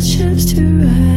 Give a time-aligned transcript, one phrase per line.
[0.00, 1.07] ships to ride.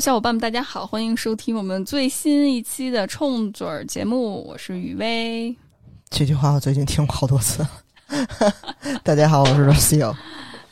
[0.00, 5.54] 小伙伴们，大家好，欢迎收听我们最新一期的冲嘴儿节目，我是雨薇。
[6.08, 7.66] 这句话我最近听过好多次。
[9.04, 10.16] 大家好，我是 Rocio。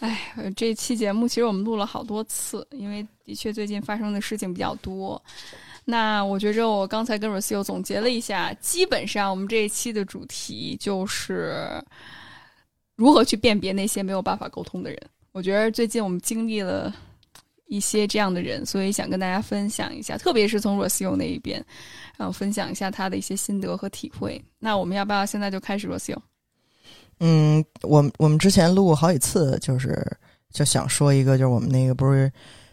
[0.01, 5.23] 哎，呃这期节目其实我们录了好多次，因为的确最近发生的事情比较多。
[5.84, 11.84] 那我觉着我刚才跟 Rocio 总结了一下，基本上我们这一期的主题就是
[12.96, 14.98] 如何去辨别那些没有办法沟通的人。
[15.32, 16.92] 我觉得最近我们经历了
[17.69, 21.65] 一些这样的人，所以想跟大家分享一下，特别是从 Rocio 那一边，
[22.16, 24.43] 然后分享一下他的一些心得和体会。
[24.59, 26.16] 那我们要不要现在就开始 Rocio？
[27.21, 30.05] 嗯，我们我们之前录过好几次，就是
[30.51, 32.30] 就想说一个，就是我们那个不是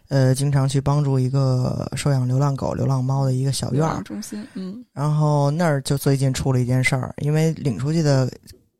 [0.08, 8.32] 呃，经常去帮助一个收养流浪狗、流浪猫的一个小院儿，中心，嗯然后那儿就最近出了一件事儿，因为领出去的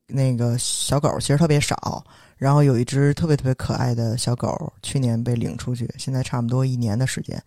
[0.08, 2.04] 那个小狗其实特别少，
[2.38, 7.42] 然后有一只特别特别可爱的小狗，去年被领出去，现在差不多一年的时间，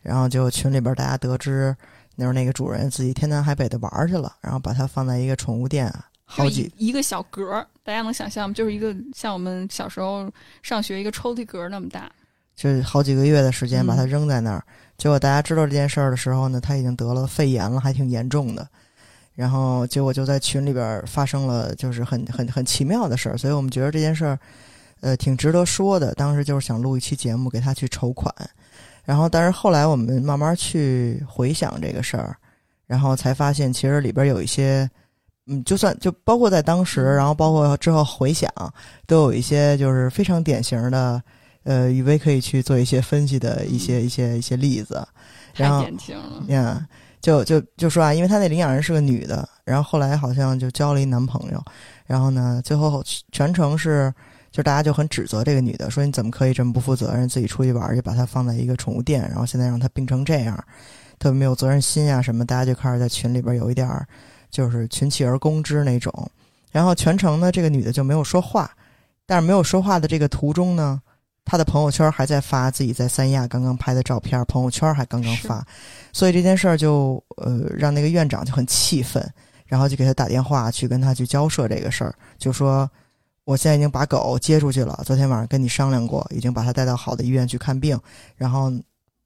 [0.00, 1.74] 然后就群里边大家得知，
[2.16, 5.92] 那时候那个主人自己天南海北的玩儿去了，然后把它放在一个宠物店，
[6.24, 8.54] 好几一一个小格儿，大家能想象吗？
[8.54, 10.30] 就是一个像我们小时候
[10.62, 12.10] 上学一个抽屉格儿那么大。
[12.56, 14.64] 就是好几个月的时间嗯把它扔在那儿。
[14.96, 18.68] 结果大家知道这件事儿的时候呢，它已经得了肺炎了，还挺严重的。
[19.34, 24.38] 然后结果就在群里边儿发生了，就是很很很奇妙的事儿，所以我们觉得这件事儿，
[25.00, 26.14] 呃，挺值得说的。
[26.14, 28.32] 当时就是想录一期节目给他去筹款，
[29.04, 32.36] 然后但是后来我们慢慢去回想这个事儿，
[32.86, 34.88] 然后才发现其实里边有一些，
[35.46, 38.48] 嗯，就算就包括在当时，然后包括之后回想，
[39.06, 41.22] 都有一些就是非常典型的。
[41.64, 44.96] 呃，雨薇可以去做一些分析的一些、一些一些例子，
[45.54, 46.86] 太然后典型了，呀
[47.24, 51.64] 就就就说啊，因为她那领养人是个女的，然后后来好像就交了一男朋友，
[52.04, 53.02] 然后呢，最后
[53.32, 54.12] 全程是
[54.52, 60.54] 就大家就很指责这个女的，说你怎么可以这么不负责任，自己出去玩儿去，把她放在一个宠物店，然后现在让她病成这样，
[61.18, 64.06] 特别没有责任心啊什么，大家就开始在群里边有一点儿
[64.50, 66.12] 就是群起而攻之那种，
[66.72, 68.70] 然后全程呢，这个女的就没有说话，
[69.24, 71.00] 但是没有说话的这个途中呢。
[71.44, 75.64] 她的朋友圈还在发自己在三亚刚刚拍的照片，朋友圈还刚刚发，
[76.12, 79.22] 所以这件事儿就呃让那个院长就很气愤，
[79.66, 82.90] 然后就给他打电话去跟他去交涉这个事儿，就说
[83.44, 88.00] 我现在已经把狗接出去了，昨天晚上跟你商量过，已经把它带到好的医院去看病，
[88.36, 88.70] 然后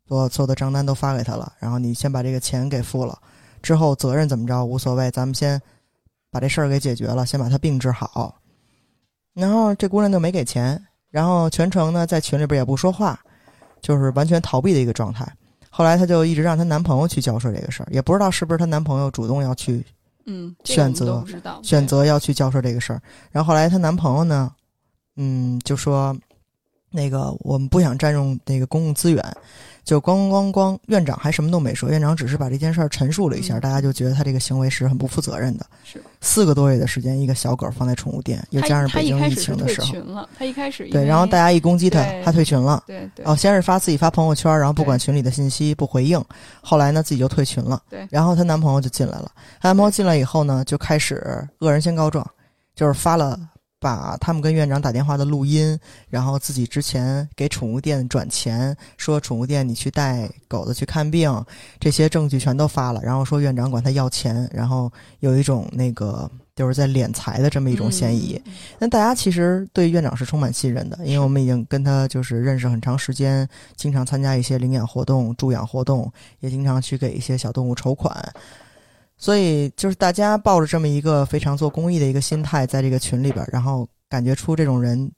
[0.09, 3.17] 所有所有的账单都发给他了，然后你先把这个钱给付了，
[3.63, 5.61] 之后责任怎么着无所谓，咱们先
[6.31, 8.41] 把这事儿给解决了，先把他病治好。
[9.35, 10.83] 然后这姑娘就没给钱，
[11.19, 13.19] 然后全程呢在群里边也不说话，
[13.81, 15.27] 就是完全逃避的一个状态。
[15.69, 19.85] 后来她就一直让她男朋友去交涉这个事儿，也不知道是不是她男朋友主动要去
[20.27, 21.25] 嗯，选择
[21.61, 23.03] 选择要去交涉这个事儿。
[23.33, 24.53] 然后后来她男朋友呢，
[25.17, 26.17] 嗯，就说
[26.89, 29.37] 那个我们不想占用那个公共资源，
[29.89, 35.65] 就咣咣咣咣，院长还什么都没说，院长只是把这件事儿陈述了一下，嗯大家就觉得他这个行为是很不负责任的。
[35.83, 42.85] 是四个多月的时间，一个小狗放在宠物店，又他加上北京疫情的时候，群了，他一开始因对，然后大家一攻击他，他退群了。
[42.87, 46.23] 对对哦，先是发自己发朋友圈，然后不管群里的信息不回应，
[46.61, 47.81] 后来呢自己就退群了。
[47.89, 52.31] 对然后她男朋友就进来了，她男朋友进来以后呢，就开始恶人先告状，
[52.75, 53.41] 就是发了
[53.81, 55.79] 把他们跟院长打电话的录音，
[56.09, 61.45] 然后自己之前给宠物店转钱，说宠物店你去带狗子去看病，
[61.79, 68.41] 这些证据全都发了，然后说院长管他要钱，然后有一种那个就是在敛财的这么一种嫌疑。
[68.47, 76.11] 嗯那大家其实对院长是充满信任的，因为我们已经跟他就是认识很长时间，经常参加一些领养活动、助养活动，
[76.41, 78.13] 也经常去给一些小动物筹款，
[79.19, 85.11] 所以就是大家抱着这么一个非常做公益的一个心态，在这个群里边，然后感觉出这种人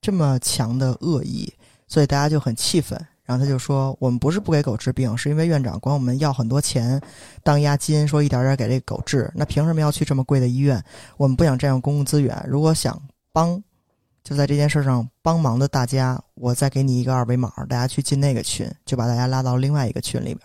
[0.00, 1.52] 这么强的恶意，
[1.86, 2.98] 所以大家就很气愤。
[3.24, 6.98] 然后他就说：“我们不是不给狗治病，是因为院长管我们要很多钱
[7.42, 9.30] 当押金，说一点点给这狗治。
[9.34, 10.82] 那凭什么要去这么贵的医院？
[11.18, 12.42] 我们不想占用公共资源。
[12.48, 12.98] 如果想
[13.30, 13.62] 帮，
[14.24, 20.40] 就在这件事上帮忙的大家，我再给你一个二维码，大家去进那个群，就把大家拉到另外一个群里边。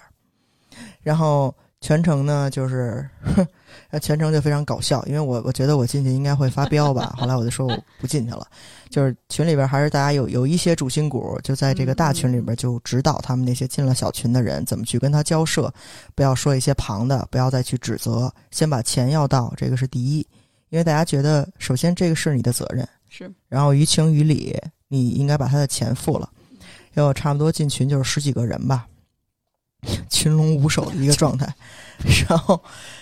[0.99, 3.05] 然后全程呢就是，
[3.91, 8.47] 呃全程就非常搞笑，因为我我觉得我进去应该会发飙吧，后来我就说我不进去了。
[8.89, 15.69] 就是群里边还是大家有有一些主心骨，就在这个大群里边就指导他们那些进了小群的人怎么去跟他交涉，
[16.15, 20.25] 不要说一些旁的，不要再去指责，先把钱要到，这个是第一。
[20.69, 24.57] 因为大家觉得，首先这个是你的责任，是然后于情于理，
[24.87, 26.29] 你应该把他的钱付了。
[26.93, 28.87] 要差不多进群就是十几个人吧，
[30.09, 31.47] 群龙无首的一个状态，
[32.27, 32.61] 然后，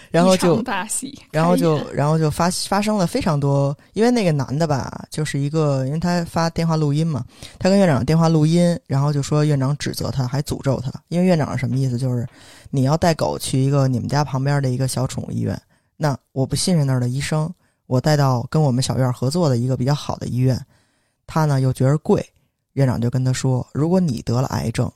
[0.10, 7.24] 然后就，大喜，然后就然后就发发生了非常多，因为那个男的吧，就是一个，因为他发电话录音嘛，
[7.60, 11.98] 他跟院长电话录音，然后就说院长指责他，还诅咒他，因为院长是什么意思？
[11.98, 12.28] 就是
[12.69, 15.60] 你要带狗去一个你们家旁边的一个小宠物医院，
[15.98, 17.51] 那我不信任那儿的医生，
[17.88, 20.60] 我带到跟我们小院合作的一个比较好的医院，
[21.28, 22.25] 他呢又觉得贵，
[22.74, 24.92] 院长就跟他说，如果你得了癌症，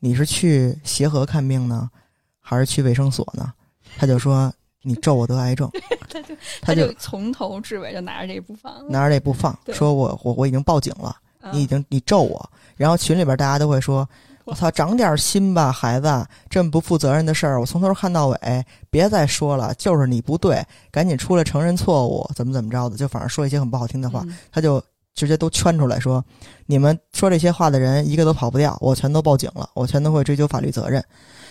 [0.00, 1.90] 你是去协和看病呢，
[2.40, 3.52] 还是去卫生所呢？
[3.98, 4.52] 他就说
[4.82, 5.70] 你咒我得癌症，
[6.10, 11.52] 他就他就从头至尾就拿着这不放，拿着这不放，说我我我已经报警了，嗯。
[11.54, 14.08] 你已经你咒我，然后群里边大家都会说。
[14.44, 16.24] 我操，长点心吧，孩子！
[16.48, 24.38] 这么不负责任的事儿，我从头看到尾，别再说了，就是你不对，赶紧出来承认错误，怎么怎么着的，就反正说一些很不好听的话，嗯。
[24.52, 24.80] 他就
[25.16, 26.24] 直接都圈出来说，
[26.66, 31.02] 你们说这些话的人一个都跑不掉，我全都报警了，我全都会追究法律责任。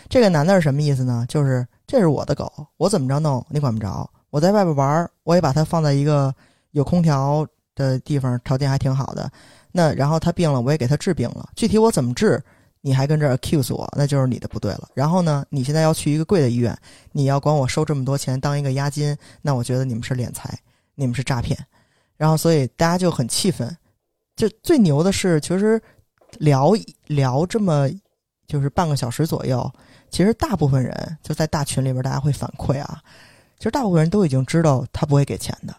[0.07, 1.25] 这个男的是什么意思呢？
[1.27, 4.09] 就是这是我的狗，我怎么着弄你管不着。
[4.29, 6.33] 我在外边玩，我也把它放在一个
[6.71, 9.29] 有空调的地方，条件还挺好的。
[9.71, 11.49] 那然后它病了，我也给它治病了。
[11.55, 12.39] 具体我怎么治，
[12.81, 14.87] 你还跟这儿 accuse 我，那就是你的不对了。
[14.93, 16.77] 然后呢，你现在要去一个贵的医院，
[17.13, 20.55] 你要管我收这么多钱当一个押金，那我觉得你们是敛财，
[20.93, 21.57] 你们是诈骗。
[22.17, 23.75] 然后所以大家就很气愤。
[24.35, 25.81] 就最牛的是，其实
[26.39, 26.73] 聊
[27.07, 27.89] 聊这么
[28.47, 29.71] 就是半个小时左右，
[30.09, 33.01] 其实大部分人就在大群里边，大家会反馈啊，
[33.57, 35.75] 其实大部分人都已经知道他不会给钱的，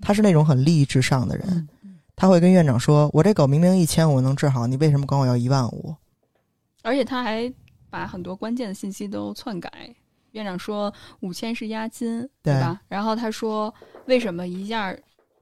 [0.00, 1.68] 他是那种很利益至上的人，嗯
[2.16, 5.94] 他会跟院长说：“我这狗明明一千五能治好，你为什么管我要一万五
[6.82, 7.48] 而且他还
[7.90, 9.70] 把很多关键的信息都篡改。
[10.32, 12.80] 院长说五千是押金，对吧？
[12.88, 13.72] 然后他说
[14.06, 14.92] 为什么一下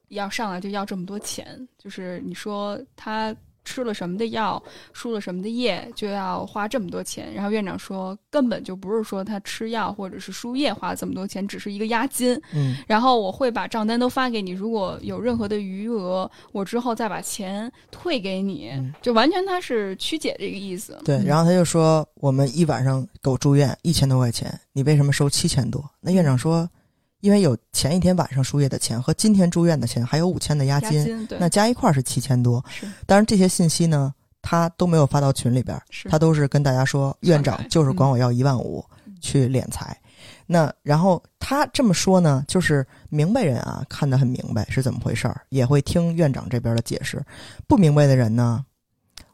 [0.08, 1.66] 要上来就要这么多钱？
[1.78, 4.62] 就是你说他吃了什么的药，
[4.92, 7.34] 输了什么的液，就要花这么多钱。
[7.34, 20.96] 然后院长说根本就不是说他吃药或者是输液花这么多钱，只是一个押金。？”嗯，然后我会把账单都发给你，如果有任何的余额，我之后再把钱退给你，嗯就完全他是曲解这个意思。
[21.04, 21.20] 对。
[21.24, 26.70] 然后他就说：“我们一晚上狗住院一千多块钱，你为什么收七千多？”那院长说
[27.26, 32.64] ：“因为有前一天晚上输液的钱和今天住院的钱，还有五千的押金，押金，那加一块儿是七千多。
[32.70, 40.00] 是当然这些信息呢，他都没有发到群里边儿，他都是跟大家说，院长就是管我要一万五嗯去敛财。
[40.46, 47.20] 那然后他这么说呢，就是明白人啊看得很明白是怎么回事儿，也会听院长这边的解释。
[47.67, 48.64] 不明白的人呢，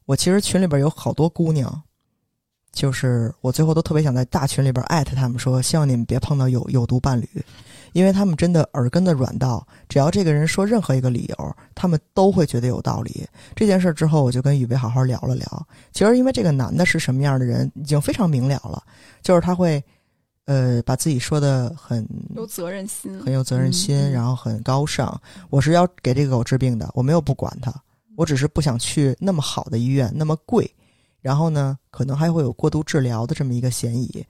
[0.06, 1.83] 我其实群里边有好多姑娘，
[2.73, 7.29] 就是我最后都特别想在大群里边艾特他们说，希望你们别碰到有有毒伴侣，
[7.93, 13.27] 因为他们真的耳根子软到，只要这个人说任何一个理由，他们都会觉得有道理。
[13.55, 15.67] 这件事之后，我就跟雨薇好好聊了聊。
[15.93, 18.83] 其实因为这个男的是什么样的人，已经非常明了了，
[19.23, 19.83] 就是他会，
[20.47, 25.20] 呃，把自己说的很有责任心，很有责任心，然后很高尚。
[25.51, 27.72] 我是要给这个狗治病的，我没有不管它，
[28.17, 30.69] 我只是不想去那么好的医院，那么贵，
[31.20, 34.25] 然后呢，可能还会有过度治疗的这么一个嫌疑。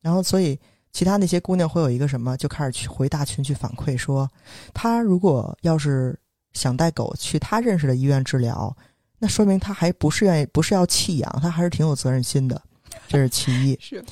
[0.00, 0.58] 然后，所以
[0.92, 4.28] 其他那些姑娘会有一个什么，就开始去回大群去反馈说，
[4.74, 6.18] 她如果要是
[6.52, 8.74] 想带狗去她认识的医院治疗，
[9.18, 12.60] 那说明她还不是愿意，不是要弃养，她还是挺有责任心的，
[13.08, 13.78] 这是其一。
[13.80, 14.04] 是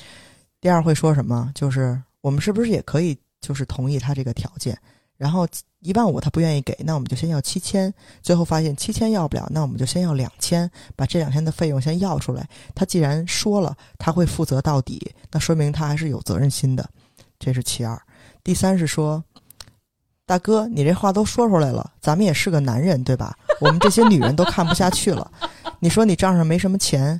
[0.59, 1.51] 第二会说什么？
[1.53, 4.77] 就是我们是不是也可以就是同意他这个条件？
[5.17, 5.47] 然后
[5.79, 7.93] 一万五他不愿意给，那我们就先要七千。
[8.21, 12.47] 最后发现七千要不了，那我们就先要两千，把这两天的费用先要出来。
[12.75, 16.87] 他既然说了他会负责到底，那说明他还是有责任心的，
[17.39, 17.99] 这是其二。
[18.43, 19.23] 第三是说，
[20.25, 23.37] 大哥，你这话都说出来了，咱们也是个男人对吧？
[23.59, 25.31] 我们这些女人都看不下去了。
[25.79, 27.19] 你说你账上没什么钱，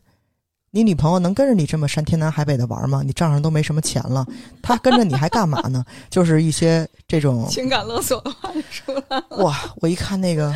[0.77, 3.01] 你女朋友能跟着你这么山天南海北的玩吗？
[3.03, 4.24] 你账上都没什么钱了，
[4.62, 5.84] 她跟着你还干嘛呢？
[6.07, 9.38] 就是一些这种情感勒索的话就出来了。
[9.43, 10.55] 哇，我一看那个，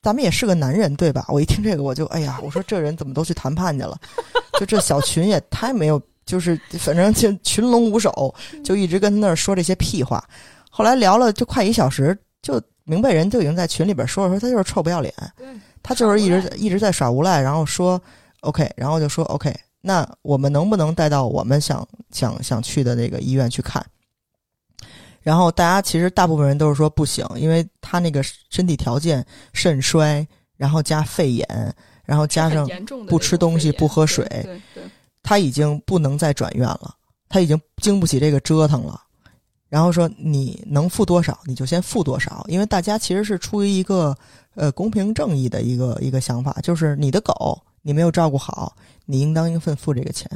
[0.00, 1.24] 咱们也是个男人对吧？
[1.26, 3.98] 我一听这个我就哎呀，我说这人怎么都去谈判去了？
[4.60, 10.24] 就这小群也太没有，就是反正就群龙无首，就一直跟那儿说这些屁话。
[10.70, 15.12] 后来聊了就快一小时，就明白人就已经在群里边说了，说他就是臭不要脸，
[15.82, 18.00] 他就是一直一直在耍无赖，然后说
[18.40, 23.84] OK，然后就说 OK，那我们能不能带到我们想想想去的那个医院去看？
[25.20, 32.66] 然后大家其实大部分人都是说不行，因为他那个身体条件肾衰，然后加肺炎，然后加上
[33.06, 34.26] 不吃东西不喝水
[35.22, 36.94] 他已经不能再转院了，
[37.28, 38.98] 他已经经不起这个折腾了。
[39.68, 44.16] 然后说你能付多少你就先付多少，因为大家其实是出于一个
[44.54, 48.74] 呃公平正义的一个一个想法，就是你的狗你没有照顾好，
[49.06, 50.28] 你应当应分付这个钱。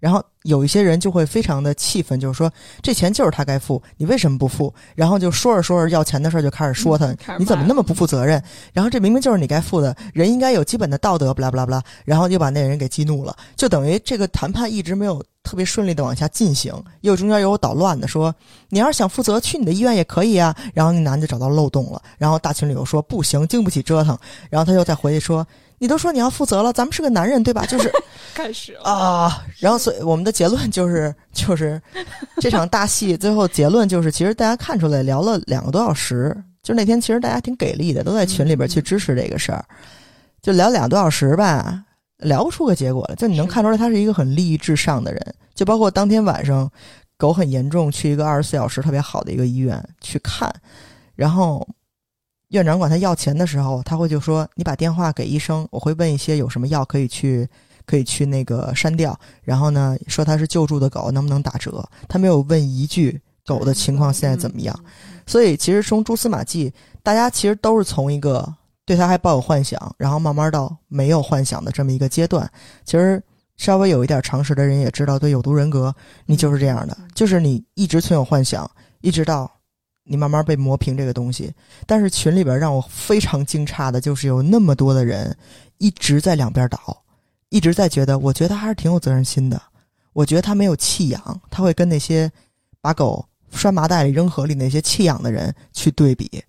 [0.00, 2.48] 然后有一些人就会非常的气愤，就是说
[2.80, 4.72] 这钱就是他该付，你为什么不付？
[4.94, 8.40] 然后就说着说着要钱的事儿就开始说他，你怎么那么不负责任？
[8.72, 18.32] 然后这明明就是你该付的，人应该有基本的道德，不啦不啦不啦，然后又把那人给激怒了，就等于这个谈判一直没有特别顺利的往下进行，又中间有捣乱的说，
[18.68, 20.54] 你要是想负责，去你的医院也可以啊。
[20.74, 24.16] 然后那男的找到漏洞了，然后大群里又说不行，经不起折腾，
[24.48, 25.44] 然后他又再回去说，
[25.78, 27.64] 你都说你要负责了，咱们是个男人对吧？
[27.66, 27.90] 就是
[28.34, 31.80] 开始啊，然后所以我们的结论就是，就是
[32.40, 39.64] 这场大戏最后结论就是，其实大家看出来聊了两个多小时，就那天其实大家挺给力的，都在群里边去支持这个事儿，
[40.42, 41.84] 就聊两个多小时吧，
[42.18, 43.14] 聊不出个结果来。
[43.14, 46.70] 就你能看出来他是一个很利益至上的人，就包括当天晚上
[47.16, 50.52] 狗很严重，去一个二十四小时特别好的一个医院去看，
[51.14, 51.66] 然后。
[52.48, 57.46] 院长管他要钱的时候，他会就说：“你把电话给医生，我会问一些有什么药可以去
[57.84, 59.18] 可以去那个删掉。
[59.42, 61.86] 然后呢，说他是救助的狗，能不能打折？
[62.08, 64.78] 他没有问一句狗的情况现在怎么样。
[65.26, 68.50] 所以其实从蛛丝马迹，大家其实都是从一个
[68.86, 72.50] 对他还抱有幻想，然后慢慢到没有幻想的这么一个阶段。
[72.86, 73.22] 其实
[73.58, 78.70] 稍微有一点常识的人也知道，对有毒人格，你就是这样的，就是你一直存有幻想，
[79.02, 79.50] 一直到
[80.08, 81.52] 你慢慢被磨平这个东西。
[81.86, 85.36] 但是群里边让我非常惊诧的就是有那么多的人
[85.78, 87.04] 一直在两边倒，
[87.50, 89.60] 一直在觉得，我觉得他还是挺有责任心的。
[90.12, 92.30] 我觉得他没有弃养，他会跟那些
[92.80, 96.42] 把狗拴麻袋里扔河里那些弃养的人去对比，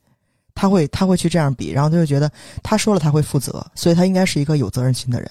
[0.56, 2.32] 他会他会去这样比，然后他就觉得
[2.64, 5.30] 他说了他会负责，所以他应该是一个有责任心的人。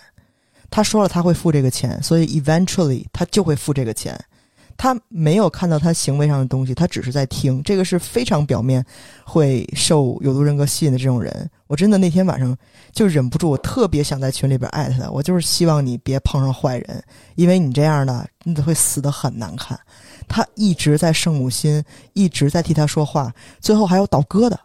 [0.71, 4.19] 他说了他会付这个钱，所以 eventually 他就会付这个钱。
[4.79, 8.83] 他没有看到他行为上的东西，他只是在听，这个是非常表面
[9.25, 11.51] 会受有毒人格吸引的这种人。
[11.67, 12.57] 我真的那天晚上
[12.93, 17.03] 就忍不住，我特别想在群里边艾特他，我就是希望你别碰上坏人，
[17.35, 19.79] 因为你这样的，你会死得很难看。
[20.29, 21.83] 他一直在圣母心，
[22.13, 24.59] 一直在替他说话，最后还有倒戈的，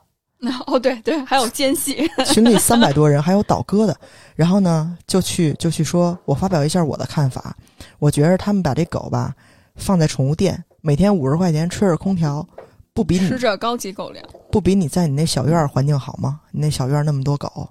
[0.67, 3.97] 哦，对对，还有奸细，群里三百多人，还有倒戈的。
[4.35, 7.55] 然后呢，就去就去说，我发表一下我的看法。
[7.99, 9.33] 我觉着他们把这狗吧
[9.75, 12.47] 放在宠物店，每天五十块钱吹着空调，
[12.93, 16.41] 不比你吃着高级狗粮，不比你在你那小院儿环境好吗？
[16.51, 17.67] 你那小院儿那么多狗，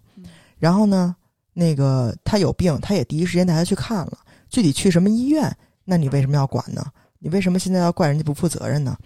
[0.58, 1.14] 然后呢，
[1.52, 4.18] 那个他有病，他也第一时间带他去看了。
[4.50, 5.54] 具体去什么医院，
[5.84, 6.84] 那你为什么要管呢？
[7.18, 8.96] 你为什么现在要怪人家不负责任呢？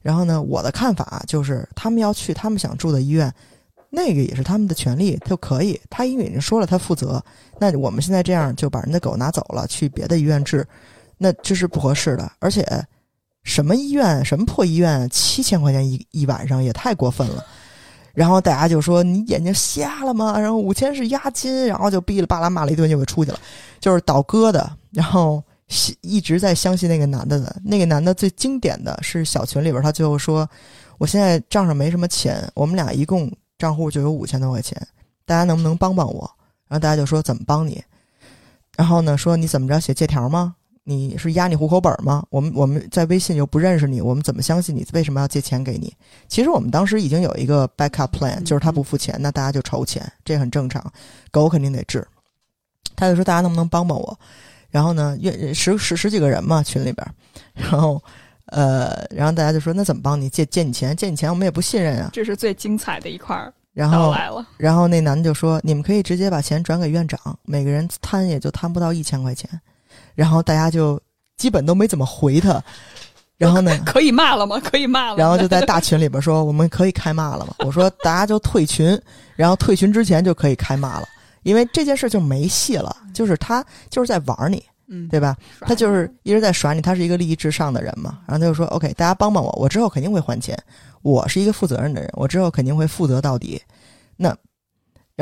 [0.00, 3.32] 然后呢，我的看法就是，他们要去他们想住的医院，
[3.88, 5.80] 那个也是他们的权利，就可以。
[5.88, 7.24] 他因为已经说了他负责，
[7.58, 10.66] 那我们现在这样就把人的狗拿走了，去别的医院治，
[11.22, 12.30] 那这是不合适的。
[12.40, 12.66] 而且，
[13.44, 17.44] 什么医院，什么破医院，七千块钱一一晚上也太过分了。
[18.12, 20.38] 然后大家就说你眼睛瞎了吗？
[20.38, 23.38] 然后五千是押金，然后就哔哩吧啦骂了一顿就给出去了，
[23.80, 24.70] 就是倒戈的。
[24.90, 25.42] 然后
[26.02, 30.46] 一直在相信那个男的的，那个男的最经典的是小群里边，他最后说
[30.98, 34.76] ：“我现在账上没什么钱，我们俩一共账户就有五千多块钱，
[35.24, 36.30] 大家能不能帮帮我？”
[36.68, 37.82] 然后大家就说：“怎么帮你？”
[38.76, 40.54] 然后呢，说你怎么着写借条吗？
[40.84, 42.24] 你是压你户口本吗？
[42.28, 44.84] 我们我们在微信又不认识你，我们怎么相信你？
[44.92, 45.94] 为什么要借钱给你？
[46.26, 50.84] 其实我们当时已经有一个 backup plan，就是他不付钱，那大家就筹钱，这很正常。
[51.30, 52.06] 狗肯定得治，
[52.96, 54.18] 他就说大家能不能帮帮我？
[54.70, 57.06] 然后呢，约十十十几个人嘛，群里边，
[57.54, 58.02] 然后
[58.46, 60.96] 呃，然后大家就说那怎么帮你借借你钱？
[60.96, 62.10] 借你钱我们也不信任啊。
[62.12, 64.46] 这是最精彩的一块儿然后来了。
[64.56, 69.48] 然后那男的就说：“你们可以直接把钱转给院长，每个人摊也就摊不到一千块钱。”
[70.14, 71.00] 然后大家就
[71.36, 72.62] 基本都没怎么回他。
[73.38, 74.60] 然后呢， 可以骂了吗？
[74.62, 75.16] 可以骂了。
[75.16, 78.96] 然后就在大群里边说：“我们可以开骂了吗？” 我说：“大家就退群，
[79.34, 81.08] 然后退群之前就可以开骂了，
[81.42, 82.96] 因为这件事就没戏了。
[83.12, 85.36] 就是他就是在玩你，嗯，对吧？
[85.62, 88.20] 他就是一直在耍你，他是一个利益至上的人嘛。
[88.26, 90.56] 然后他就说：“OK，大家帮帮我，我之后肯定会还钱。
[91.02, 93.60] 我是一个负责任的人，我之后肯定会负责到底。”
[94.16, 94.36] 那，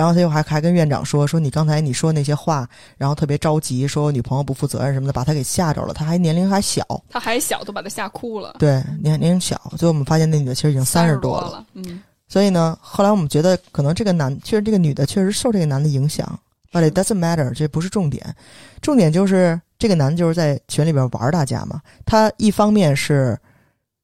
[0.01, 2.67] 然后他又还还跟院长说：“说你刚才你说那些话，
[2.97, 5.93] 然后特别着急，说我女朋友不负责任什么的，把他给吓着了。
[5.93, 8.57] 他还年龄还小，他还小，都把他吓哭了。
[8.59, 9.61] 对，年年龄小。
[9.77, 11.51] 最后我们发现那女的其实已经三十十多了。
[11.51, 16.27] 了，嗯，所以呢，后来我们觉得可能这个男，确实这个女的确实受这个男的影响
[16.73, 18.35] ，but it doesn't matter，这不是重点，
[18.81, 21.79] 重点就是这个男的就是在群里边玩大家嘛。
[22.07, 23.39] 他一方面是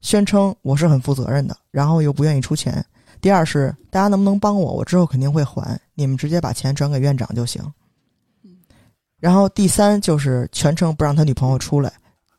[0.02, 2.74] 宣称我是很负责任的，然后又不愿意出钱；
[3.20, 7.62] 第二是大家能不能帮我，我之后肯定会还，你们直接把钱转给院长就行。
[9.18, 11.92] 然后第三就是全程不让他女朋友出来，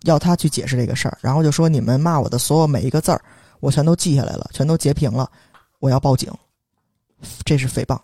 [0.03, 3.21] 要他去解释这个事儿，然后就说你们骂我的所有每一个字儿，
[3.59, 5.29] 我全都记下来了，全都截屏了，
[5.79, 6.31] 我要报警，
[7.43, 7.99] 这是诽谤，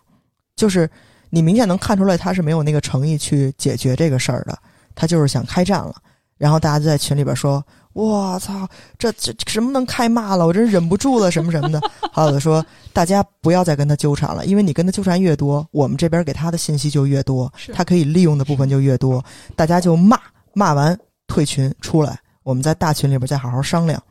[0.56, 0.90] 就是
[1.30, 4.58] 你明显能看出来他是没有那个诚意去解决这个事儿的，
[4.94, 5.94] 他就是想开战了。
[6.36, 10.44] 然后大家就在群里边说：“我操，这这什么能开骂了？
[10.46, 11.80] 我真忍不住了，什么什么的。”
[12.12, 19.24] 还有的说：“大家不要再跟他纠缠了，因为你跟他纠缠越多，我们这边给他的信息就越多，他可以利用的部分就越多。
[19.54, 20.18] 大家就骂，
[20.54, 20.98] 骂完
[21.28, 24.02] 退群出来，我们在大群里边再好好商量。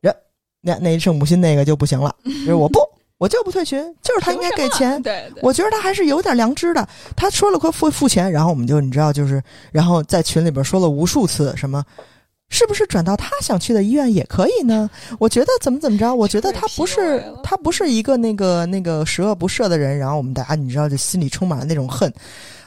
[0.00, 0.14] 人
[0.60, 2.80] 那那圣母心那个就不行了， 就是我不，
[3.18, 5.00] 我就不退群，就是他应该给钱。
[5.02, 6.88] 对对，我觉得他还是有点良知的。
[7.14, 11.84] 他说了会付付钱，然后我们就你知道，就是然后在群里边说了无数次什么。
[12.48, 14.88] 是不是转到他想去的医院也可以呢？
[15.18, 16.14] 我觉得怎么怎么着？
[16.14, 19.98] 我觉得他不是他不是一个那个那个十恶不赦的人。
[19.98, 22.12] 然后我们大家你知道，就心里充满了那种恨。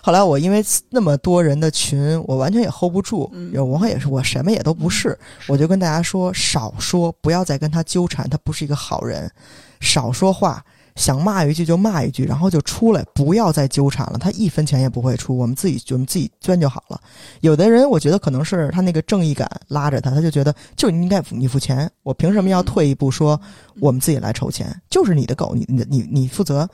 [0.01, 3.29] 后来我因为那么多人的群，我完全也 hold 不住。
[3.33, 5.17] 嗯有我也是，我什么也都不是。
[5.47, 9.31] 我就跟大家说，少说，不要再跟他纠缠，他不是一个好人。
[9.79, 10.63] 少说话，
[10.99, 14.19] 想骂一句就骂一句，然后就出来，不要再纠缠了。
[14.19, 16.99] 他一分钱也不会出，我们自己我们自己捐就好了。
[17.39, 23.39] 有的人，我觉得可能是他那个正义感拉着他，他就觉得就应该你付钱，我凭什么要退一步说
[23.79, 24.79] 我们自己来筹钱？
[24.89, 26.69] 就是你的狗，你你你你负责。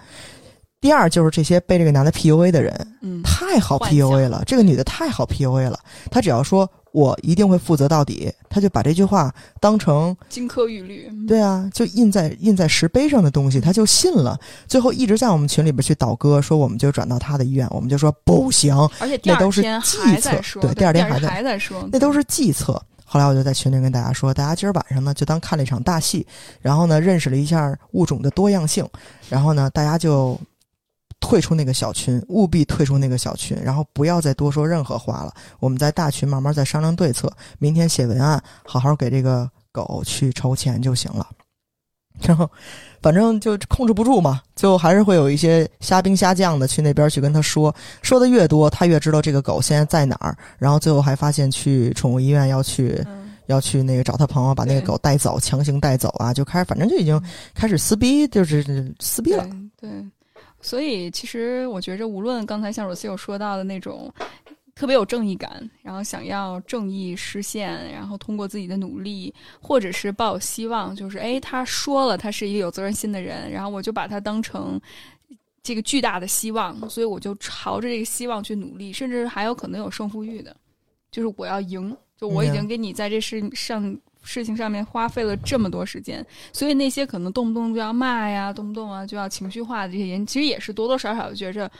[0.85, 5.79] 第二就是这些被这个男的 PUA 的人，嗯，太好 PUA 了，这个女的太好 PUA 了。
[6.11, 14.39] 她只要说我一定会负责到底，她就把这句话当成金科玉律，嗯对啊，就印在印在石碑上的东西，她就信了。
[14.67, 22.79] 最后一直在我们群里边去倒戈，说我们就转到他的医院，我们就说不行，而且第二那都是天计还在策说，对第二天还在还在说，那都是计策。
[23.03, 26.27] 后来我就在群里跟大家说，大家今儿晚上呢就当看了一场大戏，
[26.61, 28.87] 然后呢认识了一下物种的多样性，
[29.31, 30.39] 然后呢大家就
[31.19, 35.33] 退出那个小群，务必退出那个小群，然后不要再多说任何话了。
[35.59, 41.27] 我们在大群慢慢再商量对策，明天写文案，好好给这个狗去筹钱就行了。
[42.21, 42.49] 然后，
[43.01, 50.37] 反正就控制不住嘛，最后还是会有一些虾兵虾将的去那边去跟他说，说的越多，他越知道这个狗现在在哪儿。
[50.57, 57.21] 然后最后还发现去宠物医院要去嗯，要去那个找他朋友把那个狗带走，强行带走啊，就开始反正就已经
[57.53, 59.45] 开始撕逼，就是撕逼了。
[59.77, 60.05] 对对，
[60.65, 64.11] 所以其实我觉着，无论刚才像罗西有说到的那种
[64.73, 74.81] 特别有正义感，然后想要正义实现，然后通过自己的努力，或者是抱有希望，就是哎，他说了他是一个有责任心的人，然后我就把他当成。
[75.67, 80.55] 这个巨大的希望，所以我就朝着这个希望去努力，甚至还有可能有胜负欲的，
[81.09, 91.71] 就是我要赢，就我已嗯经给你在这世上事情上面花费了这么多时间，所以那些可能动不动就要骂呀，动不动啊就要情绪化的这些人，其实也是多多少少觉着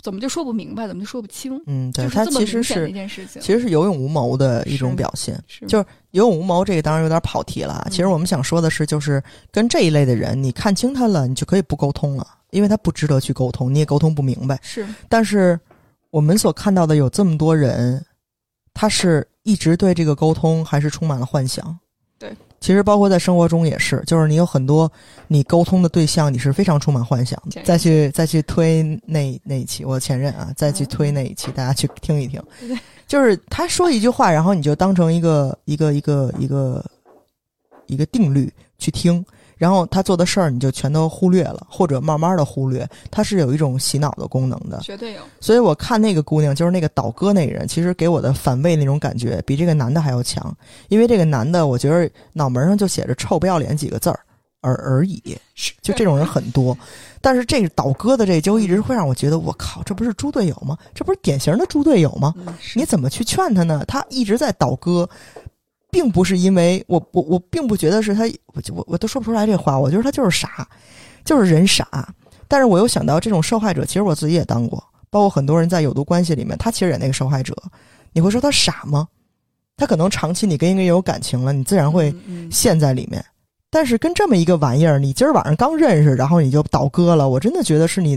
[0.00, 3.42] 怎么就说不明白，怎么就说不清，嗯，对就是他其实是一件事情。
[3.42, 5.42] 其实是有勇无谋的一种表现。
[5.48, 5.78] 是就
[6.12, 9.20] 有勇无谋这个当然有点跑题了其实我们想说的是，就是
[9.50, 14.58] 跟这一类的人，你看清他了，你就可以不沟通了，因为他不值得去沟通，你也沟通不明白。
[14.62, 15.58] 是但是
[16.10, 18.04] 我们所看到的有这么多人，
[18.80, 21.76] 他是一直对这个沟通还是充满了幻想。
[22.16, 24.90] 对，其实包括在生活中也是，就是你有很多
[25.26, 32.40] 你沟通的对象，你是非常充满幻想再去再去推那那一期，我前任啊，再去推那一期，大家去听一听。
[32.60, 32.78] 对。
[33.08, 36.84] 就是他说一句话，然后你就当成一个一个一个一个
[37.86, 39.24] 一个定律去听，
[39.58, 42.88] 然后他做的事儿你就全都忽略了，或者慢慢的忽略。
[43.10, 50.56] 他是有一种洗脑的功能的，绝对有，所以我看那个姑娘，就是那个倒戈那个人，其实给我的反胃那种感觉比这个男的还要强，
[50.88, 54.20] 因为这个男的，我觉得脑门上就写着“臭不要脸”几个字儿
[54.60, 55.20] 而而已，
[55.82, 56.76] 就这种人很多。
[57.20, 60.78] 但是这个倒戈的这就一直会让我觉得，我靠，这不是猪队友吗？
[60.94, 62.32] 这不是典型的猪队友吗？
[62.76, 63.84] 你怎么去劝他呢？
[63.88, 65.08] 他一直在倒戈，
[65.98, 68.22] 并不是因为我我我并不觉得是他，
[68.54, 70.64] 我我我都说不出来这话，我觉得他就是傻，
[71.24, 72.08] 就是人傻。
[72.46, 74.80] 但是我又想到这种受害者，其实我自己也当过，
[75.10, 77.52] 包括很多人在有毒关系里面，他其实也那个受害者。
[78.12, 79.08] 你会说他傻吗？
[79.76, 82.14] 他可能长期你跟一个人有感情了，你自然会
[82.48, 83.24] 陷在里面。
[83.68, 88.16] 但是跟这么一个玩意儿，你今儿晚上刚认识，然后你就倒戈了，我真的觉得是你，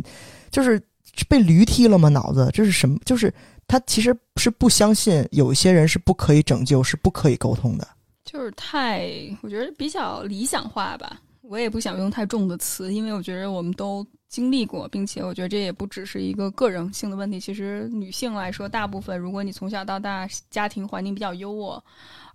[0.51, 0.79] 就是
[1.27, 2.09] 被驴踢了吗？
[2.09, 2.95] 脑子这是什么？
[3.03, 3.33] 就是
[3.71, 7.87] 他其实是不相信有一些人是不可以拯救，是不可以沟通的。
[8.25, 9.09] 就是太，
[9.41, 11.21] 我觉得比较理想化吧。
[11.41, 17.39] 我也不想用太重的词，因为我觉得我们都经历过，并且我觉得这也不只是一个个人性的问题。
[17.39, 21.81] 其实女性来说，大部分如果你从小到大家庭环境比较优渥，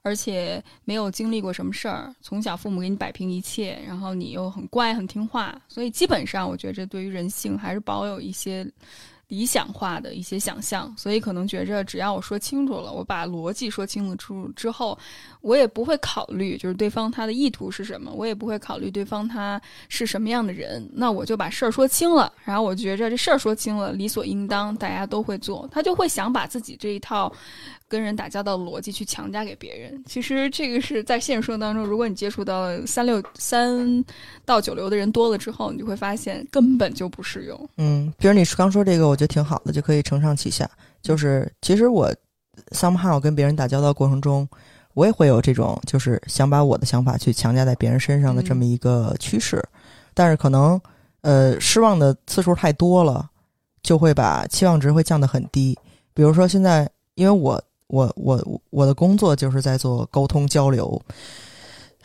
[0.01, 8.67] 而且没有经历过什么事儿，从小父母给你摆平一切，然后你又很乖很听话，所以基本上我觉得这对于人性还是保有一些。
[9.29, 14.97] 理想化的一些想象，所以可能觉着只要我说清楚了，我把逻辑说清楚之后，
[15.41, 27.33] 我也不会考虑就是对方他的意图是什么，我也不会考虑对方他是什么样的人，那我就把事儿说清了，然后我觉着这事儿说清了，理所应当，大家都会做，他就会想把自己这一套。
[27.89, 34.05] 跟人打交道的逻辑去强加给别人，其实这个是在现实生活当中，如果你接触到三六三
[34.45, 37.69] 到九流的人多了之后，你就会发现根本就不适用。
[37.77, 40.71] 嗯，比如你刚说这个，我觉得挺好的，就可以承上启下。
[41.03, 42.15] 就是其实我
[42.71, 44.49] somehow 跟别人打交道过程中，
[44.95, 49.61] 我也会有这种就是想把我的想法去强加在别人身上的这么一个趋势，
[50.15, 50.81] 但是可能
[51.23, 53.29] 呃失望的次数太多了，
[53.83, 55.77] 就会把期望值会降得很低。
[56.13, 57.61] 比如说现在，因为我。
[57.89, 61.01] 我我我的工作就是在做沟通交流，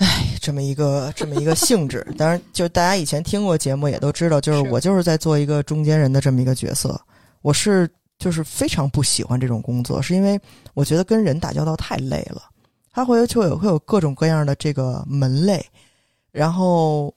[0.02, 2.06] 哎，这么一个这么一个性质。
[2.18, 7.00] 当然，就大家以前听过节目也都知道，就是我就是在做一个中间人的这么一个角色。
[7.42, 10.40] 我是就是非常不喜欢这种工作，是因为
[10.74, 12.42] 我觉得跟人打交道太累了。
[12.92, 15.66] 他会就有会有各种各样的这个门类，
[16.32, 17.14] 然后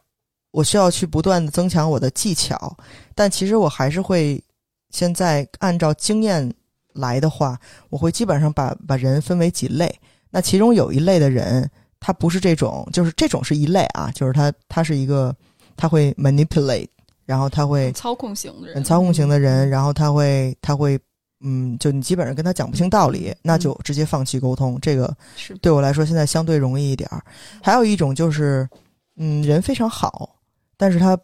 [0.50, 2.76] 我需要去不断的增强我的技巧，
[3.14, 4.42] 但其实我还是会
[4.90, 6.52] 现在按照经验。
[6.96, 7.58] 来的话，
[7.90, 9.92] 我会基本上把把人分为几类。
[10.30, 11.68] 那其中有一类的人，
[12.06, 15.34] 他不是这种，就是这种是一类啊，就是他他是一个
[15.74, 16.86] 他会 manipulate，
[17.24, 21.00] 然后他会操控型的人，操控型的人，然后他会他会
[21.40, 24.78] 嗯，就你基本上跟他讲不清道理，那就直接放弃沟通。
[24.82, 27.24] 这个是对我来说现在相对容易一点儿。
[27.62, 28.68] 还有一种就是
[29.16, 30.28] 嗯，人非常好，
[30.76, 31.18] 但是他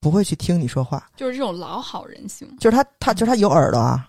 [0.00, 4.08] 不会去听你说话，就是这种老好人型，就是他他就是他有耳朵啊。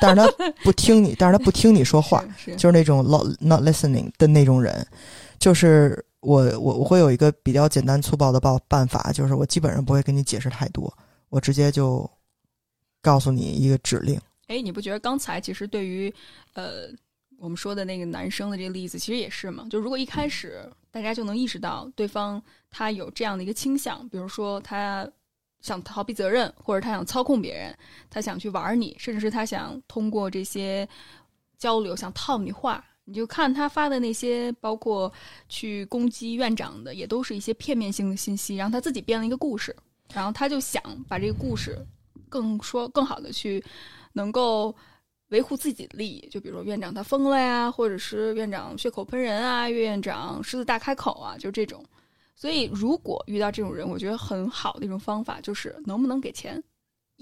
[0.00, 0.26] 但是他
[0.64, 2.24] 不听你，但是他不听你说话，
[2.56, 4.84] 就是那种 not not listening 的那种人。
[5.42, 10.96] 就是我我我会有一个比较简单粗暴的办办法，就是我基本上不会跟你解释太多，
[11.30, 12.08] 我直接就
[13.00, 14.20] 告诉你一个指令。
[14.46, 16.14] 哎，你不觉得刚才其实对于
[16.54, 16.88] 呃
[17.38, 19.66] 我们说的那个男生的这个例子，其实也是吗？
[19.68, 25.06] 就如果一开始大家就能意识到对方他有这样的一个倾向，比如说他。
[25.60, 27.72] 想逃避责任，或者他想操控别人，
[28.10, 30.88] 他想去玩你，甚至是他想通过这些
[31.56, 32.84] 交流想套你话。
[33.04, 35.12] 你就看他发的那些，包括
[35.48, 39.74] 去攻击院长的，也都是一些片面性的信息，然后他自己编了一个故事，
[40.12, 41.76] 然后他就想把这个故事
[42.28, 43.62] 更说更好的去
[44.12, 44.74] 能够
[45.28, 46.28] 维护自己的利益。
[46.28, 51.84] 就比如说院长他疯了呀，或者是院长血口喷人啊，岳院长狮子大开口啊，就这种。
[52.34, 56.60] 所以，如果遇到这种人，我觉得很好的一种方法就是能不能给钱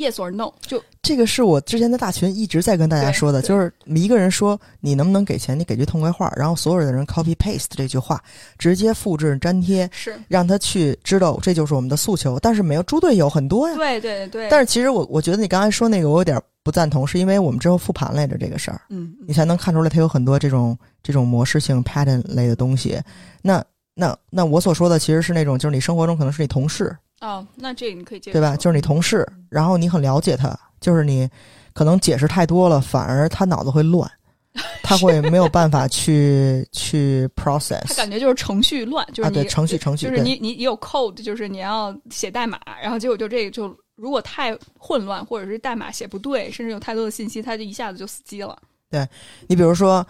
[0.01, 0.53] ，yes or no。
[0.63, 8.23] 就这个是我之前在大群一直在跟大家说的，就是一个人说你能不能给钱，你给句痛快话，然后所有的人 copy paste 这句话，
[8.59, 12.39] 直接复制粘贴，是让他去知道这就是我们的诉求。
[12.41, 14.49] 但是没有猪队友很多呀，对对对。
[14.49, 23.01] 但是其实我我觉得你刚才说那个我有点不赞同，是因为我们之后复盘来着这个事儿，嗯，你才能看出来它有很多这种这种模式性 pattern 类的东西。
[23.43, 23.63] 那。
[23.93, 28.57] 那那我所说的其实是那种，就是你生活中可能是你同事哦，那这你可以接受对吧？
[28.57, 31.29] 就是你同事，然后你很了解他，就是你
[31.73, 34.11] 可能解释太多了，反而他脑子会乱，
[34.83, 37.87] 他会没有办法去去 process。
[37.87, 48.59] 他感觉就是程序乱，就是你程序程序，就是你你你有 code，就是你要写代码，然后结果就这个就如果太混乱，或者是代码写不对，甚至有太多的信息，他就一下子就死机了。
[48.91, 49.07] 对
[49.47, 50.07] 你比如说。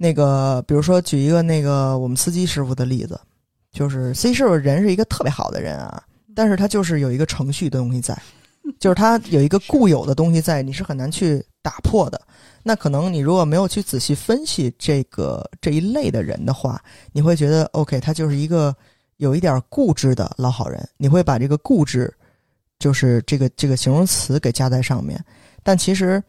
[0.00, 3.20] 那个，比如说举一个那个我们司机师傅的例子，
[3.72, 6.00] 就是司机师傅人是一个特别好的人啊，
[6.38, 8.16] 但是他就是有一个程序的东西在，
[8.78, 12.22] 就是他有一个固有的东西在，你是很难去打破的。
[12.62, 18.72] 那可能你如果没有去仔细分析这个这一类的人的话，你会觉得 OK，他就是一个
[19.16, 22.08] 有一点固执的老好人，你会把这个固执
[22.78, 25.20] 就是这个这个形容词给加在上面，
[25.64, 26.22] 但其实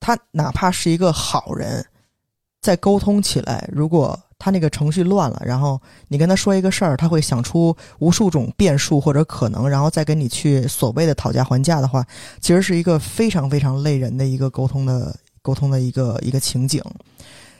[0.00, 1.86] 他哪怕是一个好人。
[2.60, 12.04] 在沟通起来，如果他那个程序乱了，然后你跟他说一个事儿，他会想出无数种变数或者可能，然后再跟你去所谓的讨价还价的话，
[12.40, 16.82] 其实是一个非常非常累人的一个沟通的沟通的一个一个情景。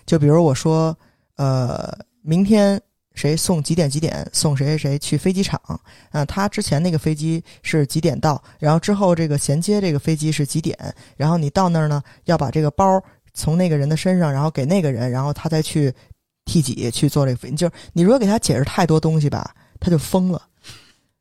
[0.06, 0.96] 就比如我说，
[1.36, 2.80] 呃，明天
[3.14, 5.60] 谁送几点几点送谁谁谁去飞机场
[6.10, 6.24] 啊？
[6.24, 8.42] 他之前那个飞机是几点到？
[8.58, 10.74] 然后之后这个衔接这个飞机是几点？
[11.18, 13.00] 然后你到那儿呢，要把这个包。
[13.32, 15.94] 从那个人的身上，然后给那个人，然后他再去
[16.44, 17.50] 替己去做这个。
[17.52, 20.42] 就是你如果给他解释太多东西吧，他就疯了。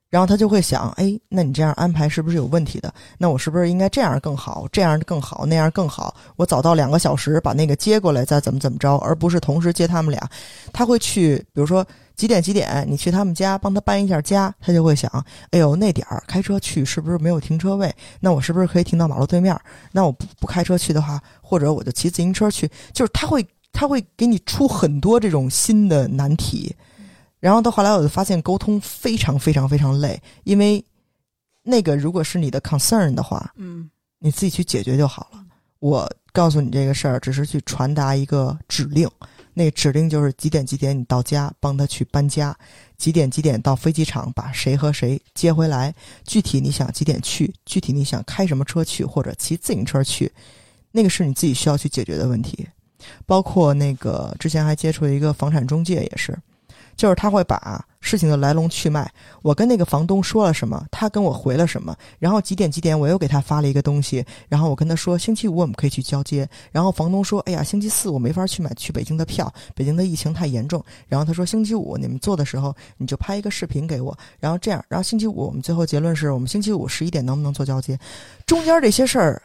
[0.10, 2.92] 然后他就会想，哎，那你这样安排是不是有问题的？
[3.20, 6.16] 那我是不是应该这样更好，这样更好，那样更好？
[6.36, 10.28] 我早到两个小时把那个接过来，再怎么怎么着，而不是同时接他们俩。
[10.74, 17.96] 他会去，比如说几点几点，你去他们家帮他搬一下家，他就会想，哎呦，那点儿开车去是不是没有停车位？
[18.20, 19.56] 那我是不是可以停到马路对面？
[19.92, 26.76] 那我不不开车去的话，或者我就骑自行车去，就是他会他会给你出很多这种新的难题。
[27.40, 30.84] 然后到后来，我就发现沟通非常非常非常累，因为
[31.64, 35.46] 那个如果是你的 concern 的话，嗯你自己去解决就好了。
[35.80, 39.10] 我告诉你这个事儿，只是去传达一个指令。
[39.54, 42.54] 那个指令就是几点几点你到家，帮他去搬家；
[42.98, 45.94] 几点几点到飞机场把谁和谁接回来。
[46.26, 50.32] 具体你想几点去，具体你想开什么车去，或者骑自行车去，
[50.92, 52.68] 那个是你自己需要去解决的问题。
[53.26, 56.38] 包括那个之前还接触了一个房产中介，也是。
[56.96, 59.10] 就是他会把事情的来龙去脉，
[59.42, 78.00] 我跟那个房东说了什么，他跟我回了什么，然后几点几点我又给他发了一个东西，然后我跟他说星期五我们可以去交接，然后房东说，哎呀，星期四我没法去买去北京的票，北京的疫情太严重，然后他说星期五你们做的时候你就拍一个视频给我，然后这样，然后星期五我们最后结论是我们星期五十一点能不能做交接，
[78.46, 79.42] 中间这些事儿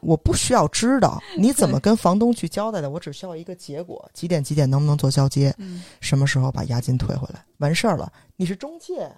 [0.00, 5.82] 我不需要知道你怎么跟房东去交代的，我只需要一个结果，几点几点能不能做交接，嗯。
[6.00, 8.12] 什么时候把押金退回来，完事儿了。
[8.36, 9.10] 你是中介，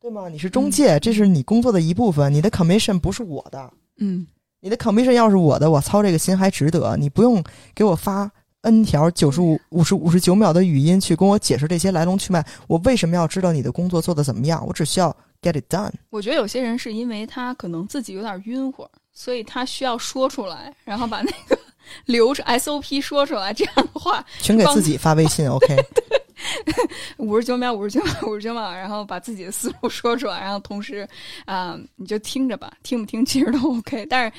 [0.00, 0.28] 对吗？
[0.28, 2.32] 你是中介，这是你工作的一部分。
[2.32, 4.26] 你的 commission 不是我的，嗯
[4.60, 6.96] 你的 commission 要是我的，我操这个心还值得。
[6.96, 7.42] 你不用
[7.74, 8.30] 给我发
[8.62, 12.44] n 条九十五、五十五十九秒的语音去跟我解释这些来龙去脉。
[12.66, 14.66] 我为什么要知道你的工作做的怎么样？
[14.66, 15.92] 我只需要 get it done。
[16.10, 21.56] 我觉得有些人是因为他可能自己有点晕乎，所以他需要说出来，然后把那个
[22.06, 25.76] 流程 SOP 说出来，这样的话全给自己发微信，OK？
[27.18, 31.08] 五十九秒，五十九秒， 五十九秒，然后把自己的思路说出来，然后同时
[31.44, 34.06] 啊、你就听着吧，听不听其实都 OK。
[34.06, 34.38] 但是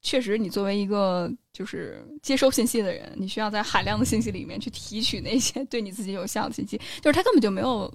[0.00, 7.92] 确实，你作为一个就是接收信息的人，你需要在海量的信息里面去提取那些对你自己有效的信息，就是他根本就没有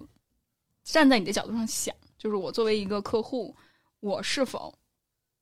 [0.84, 3.56] 站在你的角度上想，就是我作为一个客户，
[4.00, 4.74] 我是否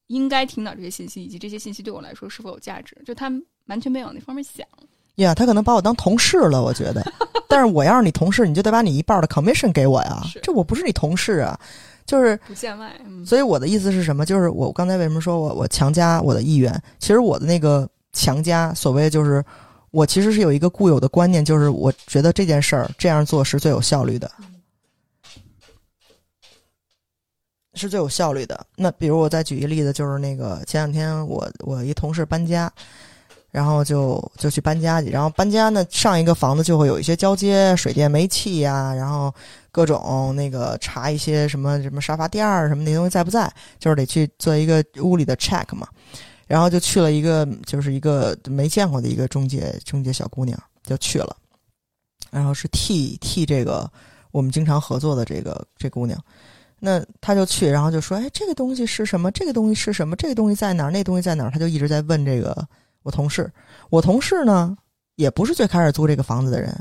[0.08, 3.32] 应该听到这些信息，以及这些信息对我来说是否有价值，就他
[3.66, 4.68] 完全没有那方面想。
[5.16, 7.06] 呀他可能把我当同事了，我觉得。
[7.48, 10.22] 但是我要是你同事，你就得把你一半的 commission 给我呀。
[10.44, 11.58] 这我不是你同事啊，
[12.06, 14.26] 就是不见外，嗯，所以我的意思是什么？
[14.26, 16.74] 就是我刚才为什么说我我强加我的意愿？
[17.00, 19.42] 其实我的那个强加，所谓就是
[19.92, 24.30] 我其实是有一个固有的观念，就是我觉得这件事儿这样做是最有效率的，
[27.76, 28.66] 是最有效率的。
[28.76, 32.70] 那比如我再举一个例子，就是那个前两天我我一同事搬家。
[33.56, 39.34] 然后就就去搬家去，然后搬家呢，上一个房子就会有一些交接，水电煤气呀、然后
[39.72, 45.88] 各种那个查一些什么什么沙发垫儿什么那东西在不在，就是得去做一个屋里的 check 嘛。
[46.48, 51.34] 然后就去了一个就是一个没见过的一个中介中介小姑娘就去了，
[52.32, 53.90] 然后是替替这个
[54.32, 56.22] 我们经常合作的这个这姑娘，
[56.78, 59.32] 那她就去，然后就说，哎，这个东西是什么？
[59.32, 60.14] 这个东西是什么？
[60.18, 60.92] 这个东西在哪儿？
[60.92, 61.52] 那东西在哪儿？
[61.52, 62.68] 她就一直在问这个
[63.06, 63.50] 我同事。
[63.92, 64.76] 我同事呢，
[65.16, 66.76] 也不是最开始租这个房子的人。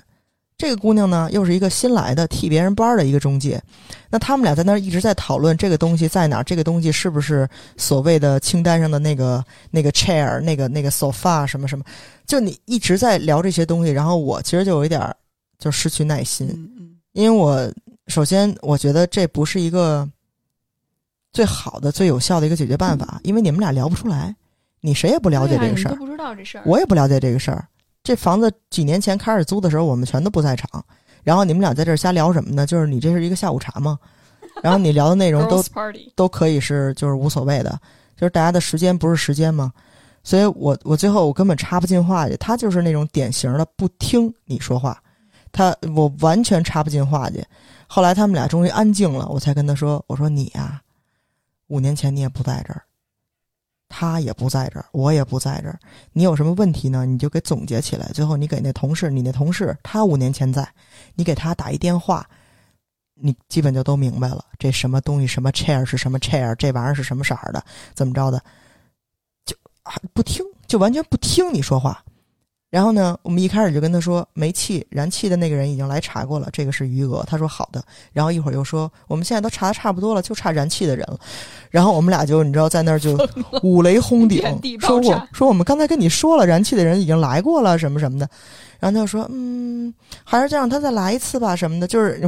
[0.57, 3.61] 这个姑娘呢，又是一个新来的替别人班儿的一个中介。
[4.09, 11.85] 那他们俩在那儿一直在讨论这个东西在哪儿，这个东西是不是所谓的清单上的那个那个 chair、那个那个 sofa 什么什么。
[12.25, 15.15] 就你一直在聊这些东西，然后我其实就有一点儿
[15.59, 16.49] 就失去耐心，
[17.13, 17.71] 因为我
[18.07, 20.09] 首先我觉得这不是一个
[21.33, 24.35] 最好的、最有效的一个解决办法，因为你们俩聊不出来，
[24.85, 25.97] 你谁也不了解这个事儿都。
[25.97, 27.67] 不知道这事儿，我也不了解这个事儿。
[28.03, 30.85] 这房子几年前开始租的时候，我们全都不在场。
[31.23, 32.67] 然后你们俩在这儿瞎聊什么呢？
[32.67, 33.99] 就是你这是一个下午茶吗？
[34.63, 35.65] 然后你聊的内容都
[36.15, 37.81] 都可以是就是无所谓的，
[38.15, 39.73] 就是大家的时间不是时间吗？
[40.23, 45.03] 所以我我最后我根本插不进话去，他就是那种典型的不听你说话，
[45.51, 47.43] 他我完全插不进话去。
[47.87, 50.81] 后来他们俩终于安静了，我才跟他说：“我说你呀、
[51.69, 52.83] 五年前你也不在这儿，
[53.97, 55.79] 他也不在这儿，我也不在这儿。
[56.13, 57.07] 你有什么问题呢？
[57.07, 58.11] 你就给总结起来。
[58.13, 60.69] 最后你给那同事，你那同事他五年前在，
[61.15, 62.29] 你给他打一电话，
[63.15, 64.45] 你基本就都明白了。
[64.59, 68.43] 这什么东西，什么 chair 是什么 chair，这玩意儿是什么色儿的，怎么着的，
[69.47, 69.55] 就
[69.85, 72.05] 啊不听，就完全不听你说话。
[72.75, 77.23] 然后呢，我们一开始就跟他说，煤气燃气的那个人已经来查过了，这个是余额。
[77.25, 77.81] 他说好的。
[78.13, 81.17] 然后一会儿又说，我们现在都查的差不多了，就差燃气的人了。
[81.71, 83.17] 然后我们俩就你知道在那儿就
[83.63, 84.43] 五雷轰顶
[84.83, 88.29] 说我说我们刚才跟你说了，燃气的人已经来过了，什么什么的。
[88.81, 89.93] 然后他就说，嗯，
[90.25, 92.21] 还是再让他再来一次吧，什么的，就是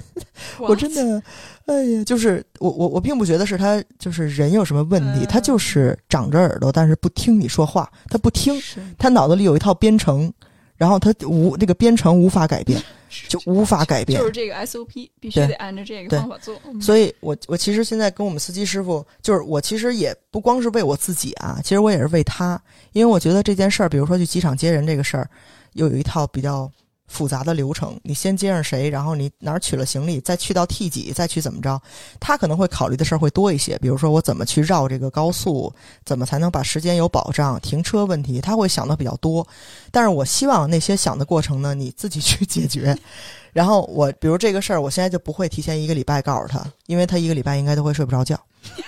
[0.58, 1.22] 我真的，
[1.66, 8.54] 哎呀，就是我我我并不觉得是他就是人有什么问题，嗯他就是长着耳朵，但是不听你说话，他不听，
[8.98, 10.32] 他脑子里有一套编程，
[10.76, 12.82] 然后他无那个编程无法改变，
[13.28, 14.24] 就无法改变就。
[14.26, 16.58] 是这个 SOP 必须得按照这个方法做。
[16.64, 22.60] 嗯所以我我其实现在跟我们司机师傅，就是我其实也不光是为我自己啊，其实我也是为他，
[22.92, 25.28] 因为我觉得这件事儿，比如说去机场接人这个事儿，
[25.74, 26.70] 又有一套比较
[27.06, 31.80] 复杂的流程，你先接上谁，然后你哪儿取了行李，再去到 T 几，再去怎么着，
[32.20, 35.72] 他可能会考虑的事儿会多一些，比如说我怎么去绕这个高速，
[36.04, 39.46] 怎么才能把时间有保障，停车问题，他会想的比较多。
[39.90, 42.96] 但是我希望那些想的过程呢，你自己去解决。
[43.52, 48.40] 然后我比如这个事儿，我现在就不会提前一个礼拜告诉他，因为他一个礼拜应该都会睡不着觉。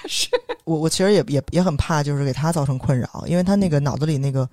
[0.06, 0.28] 是
[0.62, 4.48] 我我其实也也也很怕，就是给他造成困扰，因为他那个脑子里那个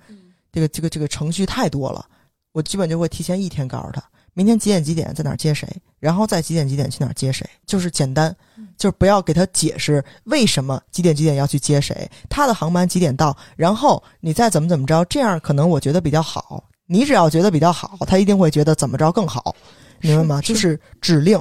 [0.50, 2.04] 这个这个这个程序太多了，
[2.52, 4.02] 我基本就会提前一天告诉他，
[4.34, 8.34] 明天几点几点在哪儿接谁，然后再几点几点去哪儿接谁，就是简单，
[8.76, 16.64] 就是不要给他解释为什么几点几点要去接谁，他的航班几点到，然后你再怎么怎么着，这样可能我觉得比较好。
[16.86, 19.54] 你只要觉得比较好，他一定会觉得怎么着更好，
[20.00, 20.40] 明白吗？
[20.40, 21.40] 是就是指令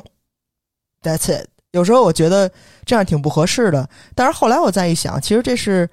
[1.01, 1.47] ，That's it。
[1.71, 2.51] 有时候我觉得
[2.85, 5.89] 这样挺不合适的，但是后来我再一想，其实这是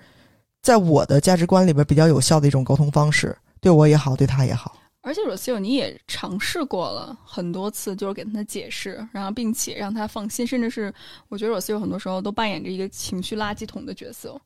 [0.60, 4.76] 在我的价值观里边比较有效的一种沟通方式，对我也好，对他也好。
[5.06, 10.92] 而且 r o s i o 你也尝试过了很多次，就是给他解释，然后并且让他放心，甚至是
[11.28, 14.36] 我觉得 r o s i o 很多时候都扮演着一个情绪垃圾桶的角色，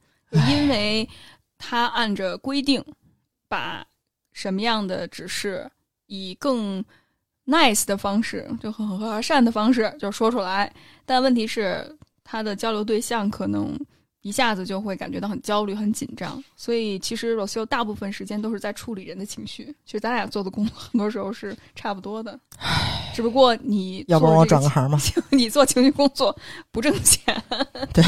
[0.50, 1.08] 因为
[1.56, 2.84] 他按着规定
[3.48, 3.82] 把
[4.34, 5.66] 什么样的指示
[6.04, 6.84] 以更
[7.46, 10.70] nice 的方式，就很和善的方式就说出来，
[11.06, 13.74] 但问题是他的交流对象可能
[14.22, 19.74] 一下子就会感觉到很焦虑、很紧张，所以其实 Rocio 大部分时间都是在处理人的情绪。
[19.87, 22.38] 其实咱俩做的工作 很多时候是差不多的，
[23.14, 24.98] 只不过你要不然我转个行吧。
[25.30, 26.37] 你做情绪工作
[26.70, 27.35] 不挣钱。
[27.94, 28.04] 对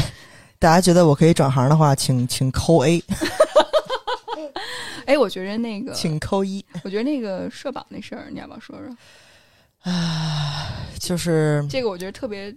[0.59, 3.03] 大家觉得我可以转行的话，请请扣 A，
[5.05, 6.63] 哎，我觉得那个，请扣一。
[6.83, 9.91] 我觉得那个社保那事儿，你要不要说说？
[9.91, 12.55] 啊就是这个我觉得特别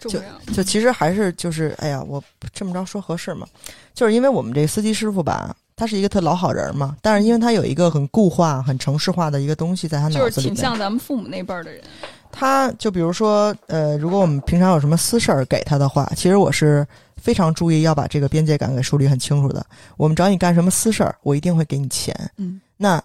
[0.00, 0.52] 重要。
[0.52, 3.46] 就其实还是就是，哎呀，我这么着说合适吗？
[3.94, 11.82] 就是因为我们这司机师傅吧，他是一个特老好人嘛，但是因为他有一个很固化、很城市化的一个东西在他脑就是子里面，挺像咱们父母那辈儿的人，
[12.30, 19.64] 他就比如说，呃，如果我们平常有什么私事儿给他的话，其实我是非常注意要把这个边界感给梳理很清楚的。
[19.96, 22.14] 我们找你干什么私事儿，我一定会给你钱。
[22.38, 23.02] 嗯，那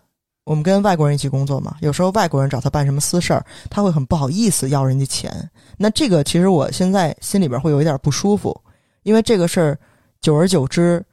[0.48, 5.30] 我们跟外国人一起工作嘛，有时候外国人找他办什么私事儿，他会很不好意思要人家钱。
[5.78, 8.58] 那这个其实我现在心里边会有一点不舒服，
[9.04, 9.78] 因为这个事儿
[10.22, 11.06] 久而久之，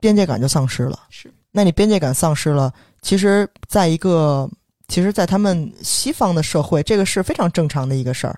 [0.00, 0.98] 边界感就丧失了。
[1.10, 4.50] 是那你边界感丧失了，其实在一个，
[4.88, 8.36] 其实，在他们西方的社会，这个是非常正常的一个事儿。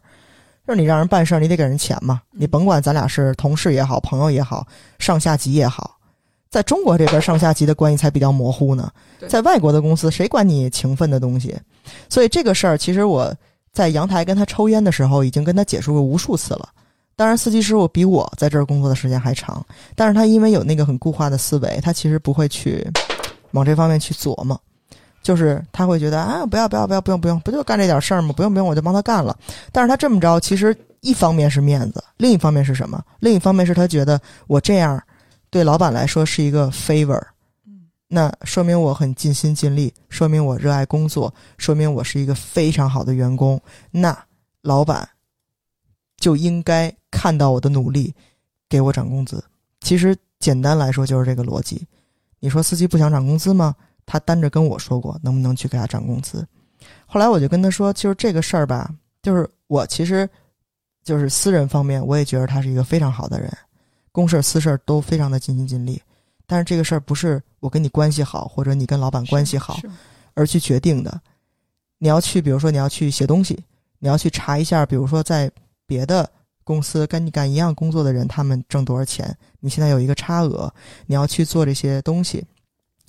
[0.66, 2.20] 就是你让人办事儿，你得给人钱嘛。
[2.34, 4.66] 嗯你甭管咱俩是同事也好，朋友也好，
[4.98, 5.96] 上下级也好，
[6.48, 8.90] 在中国这边上下级的关系才比较模糊呢。
[9.28, 11.56] 在外国的公司，谁管你情分的东西？
[12.08, 13.34] 所以这个事儿，其实我
[13.72, 16.68] 在阳台跟他抽烟的时候，已经跟他解释过无数次了。
[17.14, 22.86] 当然，司机师傅比我在这儿工作的时间还长，但是他因为有那个很固化的思维，他其实不会去
[23.52, 24.60] 往这方面去琢磨，
[25.22, 28.34] 就是他会觉得啊，不要不要不要不用不用，不就干这点事儿吗？
[28.36, 29.34] 不用不用，我就帮他干了。
[29.72, 33.02] 但是他这么着，其实一方面是面子，另一方面是什么？
[33.20, 35.02] 另一方面是他觉得我这样
[35.56, 37.18] 对老板来说是一个 favor，
[37.64, 43.58] 嗯那说明我很尽心尽力，说明我热爱工作，说明我是一个非常好的员工。
[43.90, 44.14] 那
[44.60, 45.08] 老板
[46.18, 48.14] 就应该看到我的努力，
[48.68, 49.42] 给我涨工资。
[49.80, 51.86] 其实简单来说就是这个逻辑。
[52.38, 53.74] 你说司机不想涨工资吗？
[54.04, 56.46] 他单着跟我说过，能不能去给他涨工资？
[57.06, 60.28] 后来我就跟他说，就是这个事儿吧，就是我其实
[61.02, 63.50] 就是私人方面，我也觉得他是一个非常好的人，
[64.16, 66.00] 公事儿私事儿都非常的尽心尽力。
[66.46, 69.78] 但是这个事儿不是我跟你关系好，或者你跟老板关系好
[70.32, 71.20] 而去决定的。
[71.98, 73.62] 你要去，比如说你要去写东西，
[73.98, 75.50] 你要去查一下，比如说在
[75.86, 76.26] 别的
[76.64, 80.72] 公司跟你干一样工作的人，他们挣多少钱，你现在有一个差额，
[81.04, 82.42] 你要去做这些东西，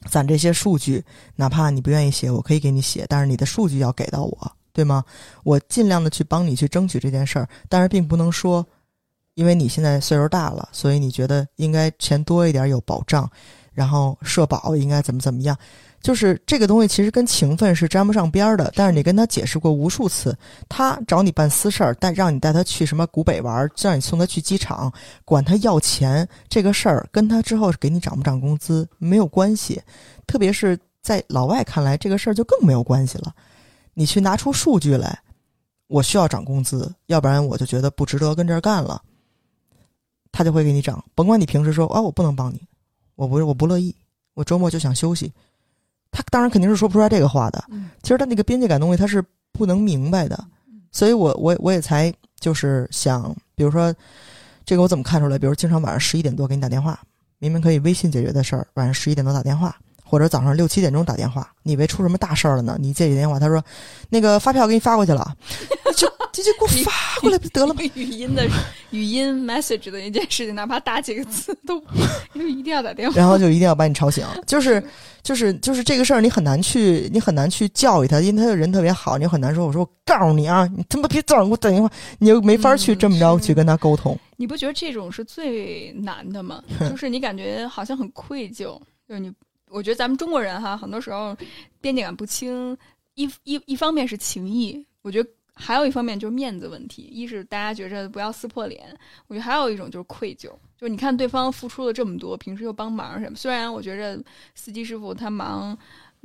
[0.10, 1.02] 攒这些数据，
[1.38, 5.06] 哪怕你不愿意写，我可以给你写，但是你的数据要给到我，对吗？
[5.46, 8.68] 我尽量的去帮你去争取这件事儿，但是并不能说，
[9.38, 13.30] 因为你现在岁数大了，所以你觉得应该钱多一点有保障，
[13.72, 15.56] 然后社保应该怎么怎么样。
[16.02, 20.36] 就是这个东西其实跟情分是沾不上边儿的，但是你跟他解释过无数次，
[20.68, 24.92] 他找你办私事儿，带让你带他去什么古北玩儿，让你送他去机场，
[25.24, 29.80] 管他要钱，这个事儿跟他之后给你涨不涨工资没有关系，
[30.26, 33.32] 特别是在老外看来，这个事儿就更没有关系了。
[33.94, 35.20] 你去拿出数据来，
[35.88, 39.00] 我需要涨工资，要不然我就觉得不值得跟这儿干了。
[40.38, 42.62] 他就会给你涨，甭管你平时说啊，我不能帮你，
[43.16, 43.96] 我不我不乐意，
[44.36, 45.34] 我周末就想休息。
[46.12, 47.64] 他当然肯定是说不出来这个话的。
[47.72, 50.46] 嗯其实他那个边界感东西他是不能明白的，
[50.92, 53.92] 所以我我我也才就是想，比如说
[54.64, 55.40] 这个我怎么看出来？
[55.40, 57.00] 比如经常晚上十一点多给你打电话，
[57.40, 62.78] 明明可以微信解决的事儿，晚上十一点多打电话，或者早上六七点钟打电话，你以为出什么大事儿了呢？
[62.80, 63.64] 你接起电话，他说
[64.10, 65.36] 那个发票给你发过去了，
[66.38, 67.82] 就就就给我发过来不得了吗？
[67.96, 68.48] 语音的
[68.92, 71.82] 语音 message 的一件事情，哪怕打几个字都，
[72.34, 73.18] 因为一定要打电话。
[73.18, 74.82] 然后就一定要把你吵醒， 就是
[75.24, 84.18] 就是就是这个事儿，你很难去你很难去教育他，因为他的人特别好，你很难说我说我告诉你啊，你他妈别早上给我打电话，你又没法去嗯这么着去跟他沟通。
[84.36, 86.64] 你不觉得这种是最难的吗？
[86.88, 88.80] 就是你感觉好像很愧疚，
[89.10, 89.32] 就是你，
[89.70, 91.36] 我觉得咱们中国人哈，很多时候
[91.82, 92.78] 边界感不清，
[93.16, 97.10] 一一一方面是情谊，我觉得还有一方面就是面子问题。
[97.12, 98.88] 一是大家觉着不要撕破脸，
[99.28, 104.24] 我觉得还有一种就是愧疚，就是你看对方付出了这么多，平时又帮忙什么，虽然我觉着
[104.56, 105.78] 司机师傅他忙。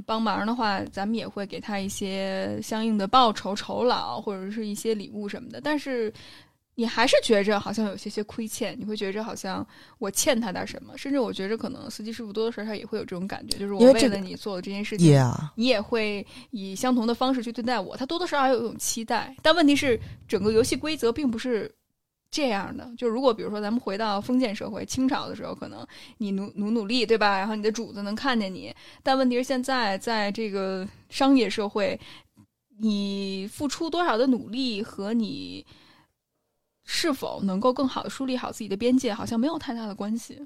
[0.06, 5.60] 帮忙的话，咱们也会给他一些相应的报酬、酬劳，或者是一些礼物什么的。
[5.60, 6.12] 但是，
[6.74, 9.66] 你还是觉着好像有些些亏欠，你会觉着好像
[9.98, 15.22] 我欠他点什么，甚至我觉着可能司机师傅多多少少也会有这种感觉，就是我为了你做的这件事情
[15.54, 19.36] 你也会以相同的方式去对待我，他多多少少有一种期待。
[19.42, 21.70] 但问题是，整个游戏规则并不是
[22.30, 22.90] 这样的。
[22.96, 27.36] 就如果比如说咱们回到封建社会，清朝的时候，可能你努努努力，对吧？
[27.36, 28.74] 然后你的主子能看见你。
[29.02, 32.00] 但问题是现在在这个商业社会，
[32.78, 35.64] 你付出多少的努力和你
[36.84, 40.40] 是否能够更好的梳理好自己的边界，好像没有太大的关系。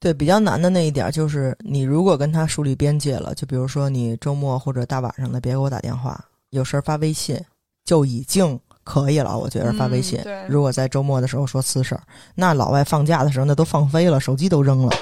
[0.00, 7.40] 对，比较难的那一点就是，你如果跟他树立边界了，就比如说你周末或者大晚上的别给我打电话，有事儿发微信
[7.84, 9.38] 就已经可以了。
[9.38, 12.02] 我觉得发微信，如果在周末的时候说私事儿，
[12.34, 14.92] 那老外放假的时候那都放飞了，手机都扔了，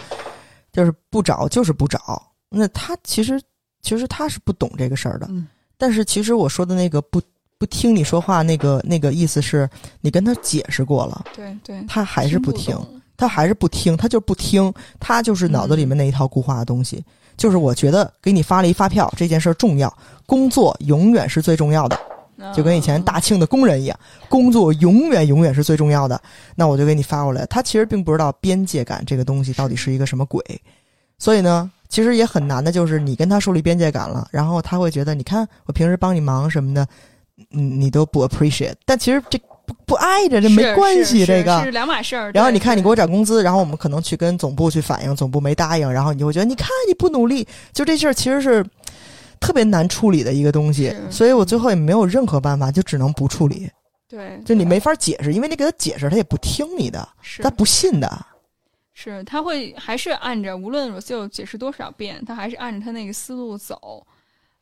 [0.70, 2.22] 就是不找就是不找。
[2.48, 3.42] 那他其实
[3.80, 7.20] 其实他是不懂这个事儿的，嗯但是其实我说的那个不
[7.62, 12.74] 不听你说话那个那个意思是你跟他解释过了，对对，他还是不听。
[12.74, 17.04] 懂他还是不听，他就是不听，他就是脑子里面那一套固化的东西。
[17.36, 19.96] 就是我觉得给你发了一发票这件事儿重要，
[20.26, 21.96] 工作永远是最重要的，
[22.52, 23.96] 就跟以前大庆的工人一样，
[24.28, 26.20] 工作永远永远是最重要的。
[26.56, 27.46] 那我就给你发过来。
[27.46, 30.44] 他其实并不知道边界感这个东西到底是一个什么鬼，
[31.16, 36.84] 所以呢，其实也很难的，就是你跟他树立边界感了，然后他会觉得，你看我平时帮你忙什么的，
[37.50, 42.30] 你你都不 appreciate，但其实这不不挨着，这没关系，这个是两码事儿。
[42.32, 48.64] 然后你看，你给我涨工资，然后我们可能去跟总部去反映，总部没答应，然后你就会觉得，你看你不努力，就这事儿其实是
[49.40, 53.70] 特别难处理的一个东西，所以我最后也没有任何办法，就只能不处理，
[54.08, 58.26] 对，就你没法解释，因为你给他解释，他也不听你的，是他不信的。
[58.94, 64.06] 是他会还是按着无论 Rocio 解释多少遍，他还是按着他那个思路走。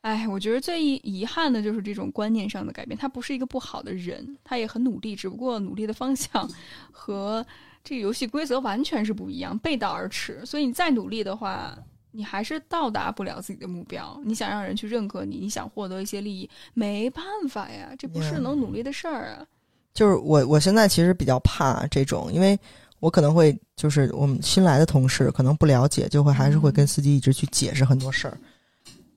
[0.02, 2.96] 哎，我觉得最遗遗憾的就是这种观念上的改变。
[2.96, 6.48] 他不是一个不好的人，他也很努力，只不过努力的方向
[6.90, 7.44] 和
[7.84, 10.40] 这个游戏规则完全是不一样，背道而驰。
[10.46, 11.76] 所以你再努力的话，
[12.12, 14.18] 你还是到达不了自己的目标。
[14.24, 19.46] 你想让人去认可你，你想获得一些利益，没办法呀，这不是能努力的事儿啊。
[19.92, 22.58] 就是我我现在其实比较怕这种，因为
[23.00, 28.38] 我可能会就是我们新来的同事可能不了解，就会还是会跟司机一直去解释很多事儿，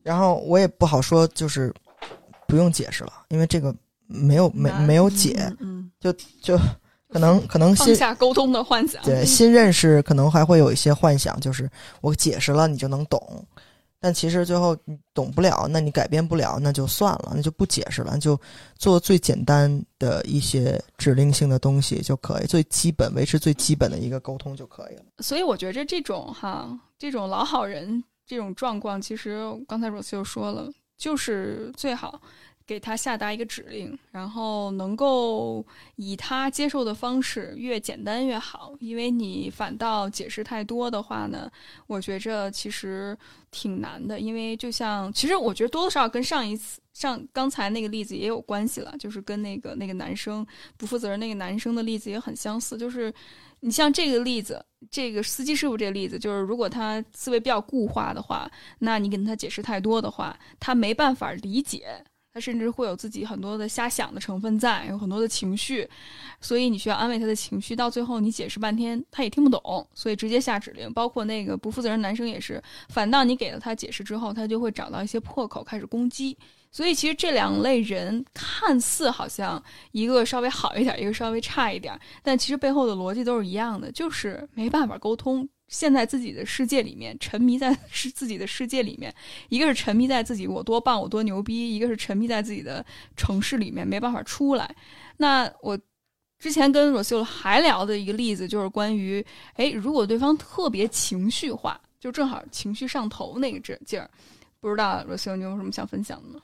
[0.04, 1.74] 然后我也不好说，就是
[2.48, 3.74] 不用解释了，因为这个
[4.06, 6.58] 没有没没有解，嗯，就就
[7.08, 9.02] 可能可能放下沟通的幻想。
[9.04, 11.70] 对新认识可能还会有一些幻想，就是
[12.02, 13.46] 我解释了你就能懂，
[14.00, 18.38] 但其实最后你懂不了，那你改变不了，那就算了，那就不解释了，就
[18.78, 25.04] 做最简单的一些指令性的东西就可以，最基本维持最基本的一个沟通就可以了。
[25.20, 26.68] 所以我觉着这种哈，
[27.00, 28.04] 这种老好人
[28.34, 32.20] 这种状况，其实刚才罗斯又说了，就是最好
[32.66, 35.64] 给他下达一个指令，然后能够
[35.98, 41.52] 以他接受的方式越简单越好，因为你反倒解释太多的话呢，
[41.86, 43.16] 我觉着其实
[43.52, 46.80] 挺难的，因为就像其实我觉得多多少少跟上一次。
[46.94, 50.46] 上刚才那个例子也有关系了，就是跟那个那个男生
[50.78, 53.12] 不负责任那个男生的例子也很相似，就是
[53.66, 58.50] 你像这个例子，这个司机师傅这个例子，就是如果他思维比较固化的话，
[58.80, 62.04] 那你跟他解释太多的话，他没办法理解，
[62.34, 65.90] 他甚至会有自己很多的瞎想的成分在，有很多的情绪，
[66.42, 67.74] 所以你需要安慰他的情绪。
[67.74, 70.92] 到最后你解释半天，他也听不懂，所以直接下指令。
[70.92, 76.38] 包括那个不负责任男生也是，反倒你给了他解释之后，他就会找到一些破口开始攻击。
[76.74, 79.64] 所以其实这两类人看似好像
[79.94, 85.48] 一个稍微好一点，一个稍微差一点，但其实背后的逻辑都是一样的，就是没办法沟通。
[85.70, 89.12] 陷在自己的世界里面，沉迷在是自己的世界里面，
[89.50, 94.76] 一个是沉迷在自己我多棒我多牛逼，一个是沉迷在自己的城市里面没办法出来。
[95.18, 95.80] 那我
[96.38, 104.08] 之前跟 r o s e l 还聊的一个例子就是关于，哎，如果对方特别情绪化，就正好情绪上头那个劲劲儿，
[104.60, 106.40] 不知道 r o s e l 你有什么想分享的吗？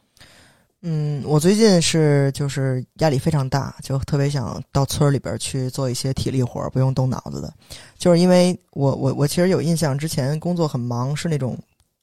[0.81, 7.53] 嗯，我最近是就是压力非常大，就特别想到村里边去做一些体力活，不用动脑子的。
[7.97, 11.57] 就是因为我我我其实有印象，之前工作很忙，是那种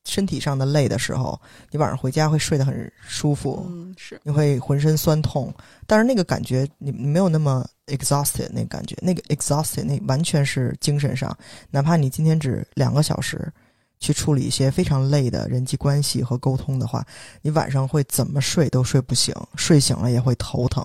[0.05, 5.51] 身体上的累的时候，你晚上回家会睡得很舒服，嗯，是你会浑身酸痛，
[5.87, 11.35] 但是那个感觉你你没有那么 exhausted 那个感觉，那个 exhausted 那完全是精神上，
[11.71, 13.51] 哪怕你今天只两个小时。
[13.99, 17.05] 去处理一些非常累的人际关系和沟通的话，
[17.43, 20.85] 你晚上会怎么睡都睡不醒，睡醒了也会头疼，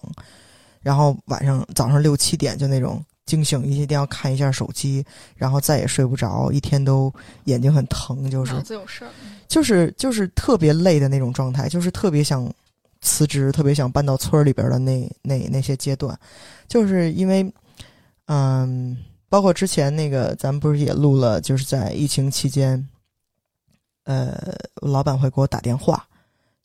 [0.79, 5.05] 然后晚上早上六七点就那种惊醒，一定要看一下手机，
[5.35, 9.11] 然后再也睡不着，一天都眼睛很疼，就是脑子有事儿，
[9.47, 12.49] 就是就是特别累的那种状态，就是特别想
[13.01, 16.17] 辞职，特别想搬到村里边的那那那些阶段，
[16.67, 17.53] 就是因为
[18.27, 18.97] 嗯，
[19.27, 22.87] 包括之前那个咱们不是也录了，就是在疫情期间。
[24.03, 26.07] 呃，老板会给我打电话，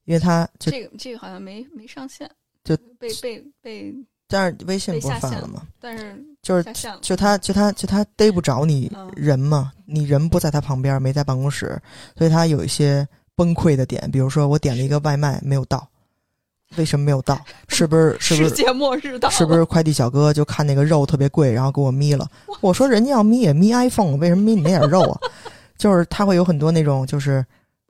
[0.04, 2.30] 因为他就这个这个好像没没上线，
[2.64, 3.94] 就被被被，
[4.28, 5.62] 但是微信不是发了吗？
[5.80, 6.64] 但是就是
[7.02, 11.80] 就他就他就他逮不着你人嘛，你人不在他旁边，没在办公室，
[12.16, 15.86] 所以他有一些崩溃的点，比如说我点了一个外卖没有到，
[16.76, 17.38] 为什么没有到？
[17.68, 19.28] 是不是是不是 世界末日到？
[19.28, 22.28] 是不是快递小哥就看那个肉特别贵，然后给我眯了？
[22.60, 25.20] 我说人家要眯也眯 iPhone，为什么眯你那点肉啊？
[25.76, 27.44] 就是他会有很多那种，就是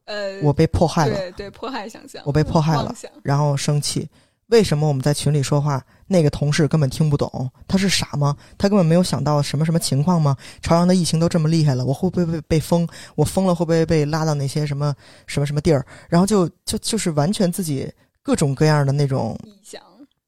[0.04, 4.08] 呃，我被迫害了，对对，迫害想象，我被迫害了，然后生气。
[4.48, 7.50] 为什么我们在群里说话，那个同事根本听不懂？
[7.66, 8.36] 他是傻吗？
[8.56, 10.36] 他根本没有想到什么什么情况吗？
[10.62, 12.86] 朝阳的疫情都这么厉害了，我会不会被被封？
[13.16, 14.94] 我封了会不会被拉到那些什么
[15.26, 15.84] 什么什么地儿？
[16.08, 19.36] 然后就就就是完全自己各种各样的那种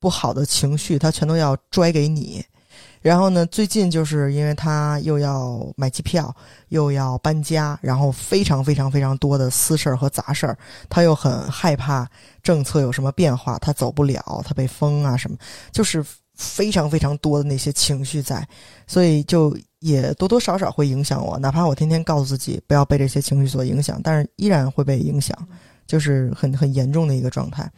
[0.01, 2.45] 不好的情绪，他全都要拽给你。
[3.01, 3.47] 然后呢？
[3.47, 6.35] 最近就是因为他又要买机票，
[6.69, 12.09] 又要搬家，然后非常非常非常多的私事儿和杂事儿，他又很害怕
[12.43, 15.37] 政策有什么变化，他走不了，他被封啊什么，
[15.73, 18.47] 就是非常非常多的那些情绪在，
[18.87, 21.39] 所以就也多多少少会影响我。
[21.39, 25.37] 哪怕我天天告诉自己不要被这些情绪所影响，但是依然会被影响，
[25.87, 27.71] 就是很很严重的一个状态。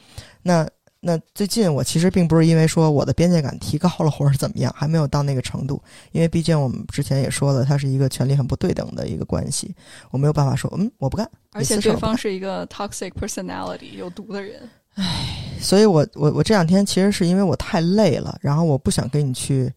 [0.42, 0.66] 那。
[1.02, 5.82] 那最近我其实并不是因为说我的边界感提高了或者怎么样，还没有到那个程度。
[6.12, 9.74] 因为毕竟我们之前也说了，它是一个权力很不对等的一个关系，
[10.10, 11.26] 我没有办法说嗯我不干。
[11.52, 14.60] 而且对方是一个 toxic personality 有毒的人。
[14.96, 19.72] 唉，所以我我我这两天其实是因为我太累了，然后我不想跟你去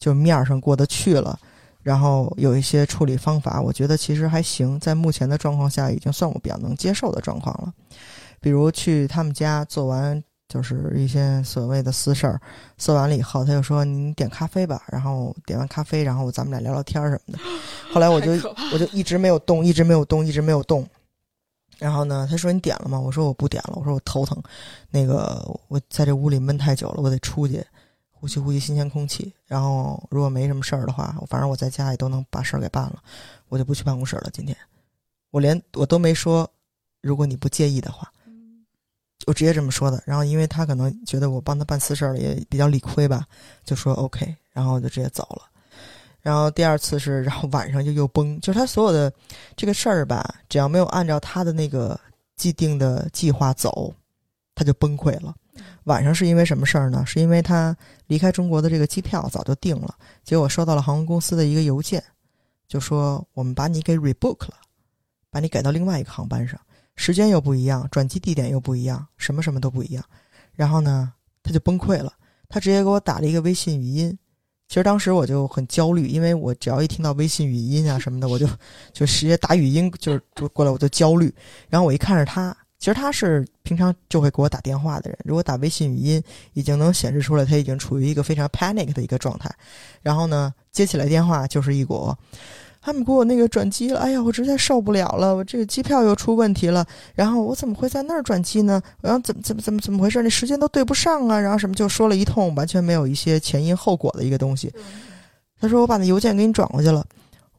[0.00, 1.38] 就面上过得去了，
[1.84, 7.72] 然后有一些处理方法，我觉得其实还行，在目前的状况下已经算我比较能接受的状况了。
[8.40, 10.20] 比如去他们家做完。
[10.54, 12.40] 就是一些所谓的私事儿，
[12.78, 17.38] 做完了以后，他就说：“你点咖啡吧。”然后点完咖啡，然后咱们俩聊聊天什么的。
[17.92, 18.30] 后来我就
[18.72, 20.88] 我就一直没有动，一直没有动，一直没有动。
[21.76, 24.40] 然后呢，他说：“你点了吗？”我说：“我不点了。”我说：“我头疼，
[24.90, 27.60] 那个我在这屋里闷太久了，我得出去
[28.12, 29.34] 呼吸呼吸新鲜空气。
[29.46, 33.02] 然后如果没什么事儿的话，反正我在家里都能把事儿给办了，
[33.48, 34.30] 我就不去办公室了。
[34.32, 34.56] 今天
[35.32, 36.48] 我连我都没说，
[37.00, 38.08] 如果你不介意的话。”
[39.26, 43.24] 我直接这么说的，然后因为他可能觉得我帮他办私事儿也比较理亏吧，
[43.64, 45.42] 就说 OK，然后我就直接走了。
[46.20, 49.12] 然后第二次是，然后晚上就又崩，就是他所有的
[49.56, 51.98] 这个事儿吧，只要没有按照他的那个
[52.36, 53.94] 既定的计划走，
[54.54, 55.34] 他就崩溃了。
[55.84, 57.04] 晚上是因为什么事儿呢？
[57.06, 59.94] 是因为他离开中国的这个机票早就定了，
[60.24, 62.02] 结果收到了航空公司的一个邮件，
[62.66, 64.54] 就说我们把你给 rebook 了，
[65.30, 66.58] 把你改到另外一个航班上。
[66.96, 70.04] 时间又不一样，转机地点又不一样，什么什么都不一样。
[70.52, 72.12] 然后呢，他就崩溃了，
[72.48, 74.16] 他直接给我打了一个微信语音。
[74.68, 78.46] 其实当时我就很焦虑，因为我只要一听到微信语音啊什么的，我就
[78.92, 80.20] 就直接打语音，就是
[80.52, 81.32] 过来我就焦虑。
[81.68, 86.22] 然后我一看是他，其实他是平常就会给我打电话的人，如果打微信语音，
[86.54, 89.54] 已经能显示出来他已经处于一个非常 panic 的一个状态。
[90.00, 92.14] 然后呢，接起来电话就是一股。
[92.84, 98.78] 他们给我那个转机了，哎呀，我实在受不了了，我这个机票又出问题了，然后我怎么会在那儿转机呢？
[99.00, 100.22] 然后怎么怎么怎么怎么回事？
[100.22, 104.70] 那时间都对不上啊，然后什么就说了一通，完全没有一些前因后果的一个东西。
[105.58, 107.02] 他说我把那邮件给你转过去了，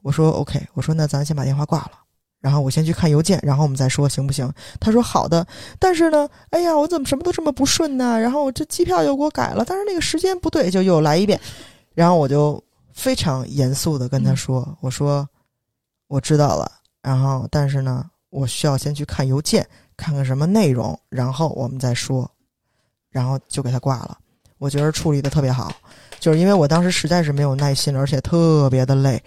[0.00, 1.90] 我说 OK，我说那咱先把电话挂了，
[2.40, 4.48] 然后我先去看邮件，然后我们再说行不行？
[4.78, 5.44] 他说好的，
[5.80, 8.16] 但是呢，哎呀，我怎么什么都这么不顺呢？
[8.20, 11.40] 然后我这机票又给我改了，但是那个时间不对，就又来一遍，
[11.94, 12.62] 然后我就。
[12.96, 15.28] 非常严肃的跟他说：“我说
[16.08, 16.72] 我知道了，
[17.02, 19.64] 然后但是呢，我需要先去看邮件，
[19.96, 22.28] 看看什么内容，然后我们再说。”
[23.10, 24.18] 然后就给他挂了。
[24.58, 25.72] 我觉得处理的特别好，
[26.18, 29.22] 就是因为我当时实在是没有耐心了，而且特别的累，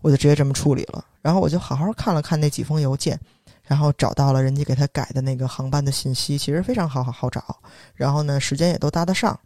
[0.00, 1.04] 我就直接这么处理了。
[1.22, 3.18] 然后我就好好看了看那几封邮件，
[3.62, 7.56] 然后找到了人家给他改的那个航班的信息，其实非常好好好找。
[7.94, 9.38] 然后呢，时间也都搭得上。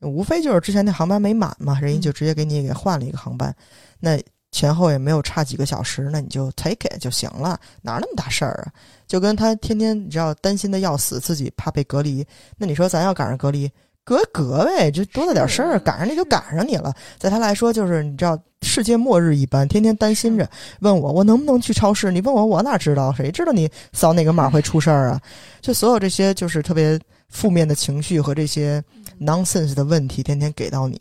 [0.00, 3.54] 无非就是之前那航班没满嘛，人家就直接给你给换了一个航班，
[4.00, 4.18] 那
[4.50, 8.72] 前后也没有差几个小时，那你就 take it 就行了，哪那么大事儿啊？
[9.06, 12.26] 就跟他天天你知道担心的要死，自己怕被隔离，
[12.56, 13.70] 那你说咱要赶上隔离，
[14.04, 16.94] 隔隔呗，这多大点事儿，赶上那就赶上你了。
[17.18, 20.48] 在他来说，就是你知道世界末日一般，天天担心着，
[20.80, 22.10] 问我我能不能去超市？
[22.10, 23.12] 你问我我哪知道？
[23.12, 25.20] 谁知道你扫哪个码会出事儿啊？
[25.60, 28.82] 就所有这些就是特别负面的情绪和这些。
[29.20, 30.96] nonsense 的问题天天给到你，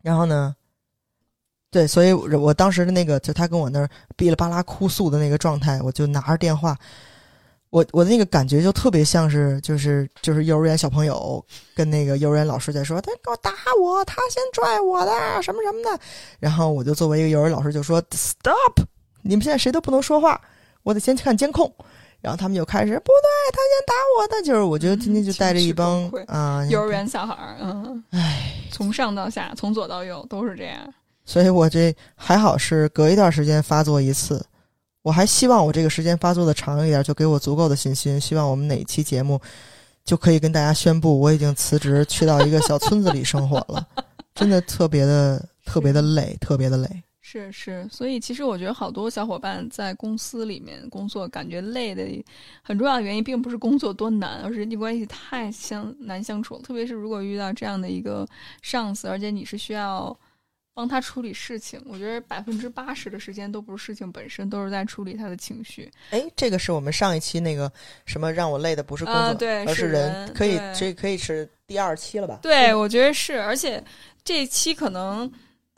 [0.00, 0.56] 然后呢？
[1.70, 6.74] 对，所以我当时的那个，就他跟我那儿哔哩吧啦哭诉的那个状态，我就拿着电话，
[7.68, 16.02] 我我的那个感觉就特别像是，就是就是幼儿园小朋友跟那个幼儿园老师在说，他给我打我，他先拽我的，什么什么的。
[16.38, 18.82] 然后我就作为一个幼儿园老师就说，stop，
[19.20, 20.40] 你们现在谁都不能说话，
[20.84, 21.70] 我得先去看监控。
[22.20, 30.76] 然后他们就开始不对，他先打我的，就是我觉得今天就带着一帮啊幼儿园小孩儿，嗯，唉，从上到下，从左到右都是这样。
[31.24, 34.44] 所以我这还好是隔一段时间发作一次，
[35.02, 38.20] 我还希望我这个时间发作的长一点，就给我足够的信心。
[38.20, 39.40] 希望我们哪一期节目
[40.04, 43.86] 就可以跟大家宣布我已经辞职，去到一个小村子里生活了。
[44.34, 46.88] 真的特别的特别的累，特别的累。
[47.30, 52.04] 是是，所以其实我觉得好多小伙伴在公司里面工作，感觉累的
[52.60, 56.60] 很重要的原因，并不是工作多难，而是人际关系太相难相处了。
[56.62, 58.26] 特别是如果遇到这样的一个
[58.62, 60.18] 上司，而且你是需要
[60.74, 65.88] 帮他处理事情，我觉得百分之八十的时间都不是事情本身，都是在处理他的情绪。
[66.10, 67.70] 哎，这个是我们上一期那个
[68.06, 72.40] 什么让我累的不是工作，对，而是人，可以这可以是第二期了吧？
[72.42, 73.80] 对，我觉得是，而且
[74.24, 75.30] 这期可能。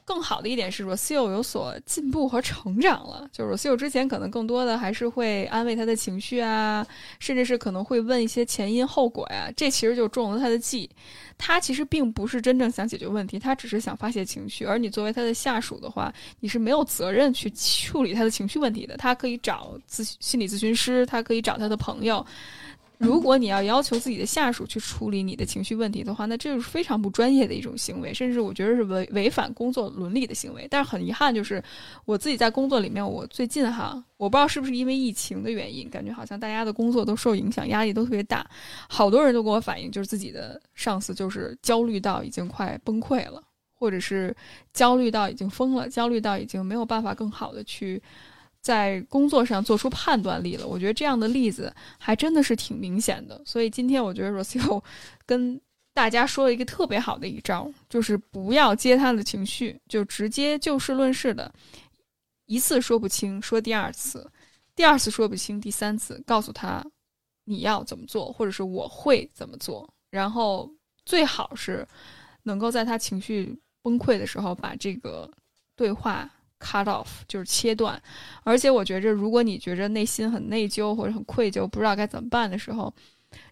[0.05, 3.29] 更好的一点是，Rocio 有所进步和成长了。
[3.33, 6.87] 就是 Rocio 之前可能更多的还是会安慰他的情绪啊，
[7.19, 9.51] 甚至是可能会问一些前因后果呀。
[9.57, 10.91] 这其实就中了他的计。
[11.39, 14.65] 他其实并不是真正想解决问题，他只是想发泄情绪。
[14.65, 18.97] 而你作为他的下属的话，你是没有责任去处理他的情绪问题的。
[18.97, 22.25] 他可以找咨心理咨询师，他可以找他的朋友。
[23.03, 30.67] 如果你要要求自己的下属去处理你的情绪问题的话，那这是非常不专业的一种行为，甚至我觉得是违违反工作伦理的行为。
[30.71, 31.63] 但是很遗憾，就是
[32.05, 38.49] 我自己在工作里面，我最近哈，我不知道是不是因为疫情的原因，感觉好像大家的工作都受影响，压力都特别大。
[38.89, 43.43] 好多人都跟我反映，就是自己的上司就是焦虑到已经快崩溃了，
[43.75, 44.35] 或者是
[44.73, 48.01] 焦虑到已经疯了，焦虑到已经没有办法更好的去。
[48.63, 53.43] 在工作上做出判断力了，我觉得这样的例子还真的是挺明显的。
[53.45, 54.81] 所以今天我觉得 Rocio
[55.27, 55.61] 跟
[55.93, 61.53] 大家说了一个特别好的一招，就是不要接他的情绪，就直接就事论事的，
[62.47, 64.31] 一次说不清说第二次，
[64.77, 66.83] 第二次说不清第三次告诉他
[67.45, 70.71] 你要怎么做，或者是我会怎么做，然后
[71.05, 71.85] 最好是
[72.45, 75.29] 能够在他情绪崩溃的时候把这个
[75.75, 76.31] 对话。
[76.63, 78.01] Cut off 就是切断，
[78.45, 82.95] 而且我觉着，如果你觉着内心很内疚或者很愧疚，不知道该怎么办的时候，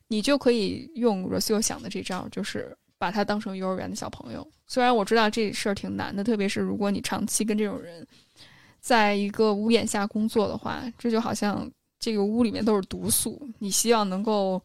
[0.08, 4.46] 你就可以用 Rocio 想的这招，就是把他当成幼儿园的小朋友。
[4.66, 8.06] 虽然我知道这事儿挺难的，特别是如果你长期跟这种人
[8.80, 14.62] 在一个屋檐下工作的话，这就好像这个屋里面都是毒素，你希望能够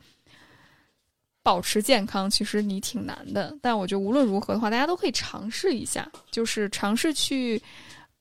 [1.42, 3.58] 保持健康，其实你挺难的。
[3.62, 7.62] 但我觉得无论如何的话，大家都可以尝试一下，就是尝试去。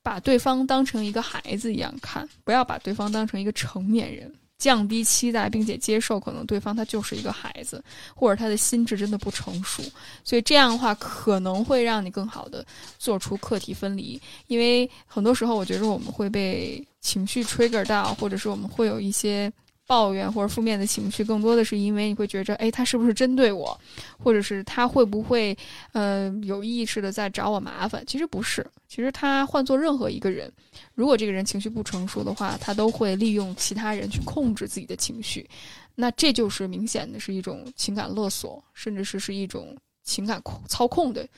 [0.05, 7.83] 把对方当成一个孩子一样看，不要把对方当成一个成年人，降低期待，并且接受可能对方他就是一个孩子，
[8.15, 9.83] 或者他的心智真的不成熟，
[10.23, 12.65] 所以这样的话可能会让你更好的
[12.99, 14.21] 做出课题分离。
[14.47, 19.51] 因为很多时候，我觉得我们会被情绪 trigger 到，或者是我们会有一些
[19.87, 23.79] 抱怨或者负面的情绪，更多的是因为你会觉着，哎，他是不是针对我，
[24.19, 25.57] 或者是他会不会
[25.93, 28.05] 呃有意识的在找我麻烦？
[28.07, 30.51] 其实不是，其实他换做任何一个人，
[30.95, 35.49] 如果这个人情绪不成熟的话，他都会利用其他人去控制自己的情绪，
[35.95, 41.29] 那这就是明显的是一种情感勒索，甚至是是一种情感控操控的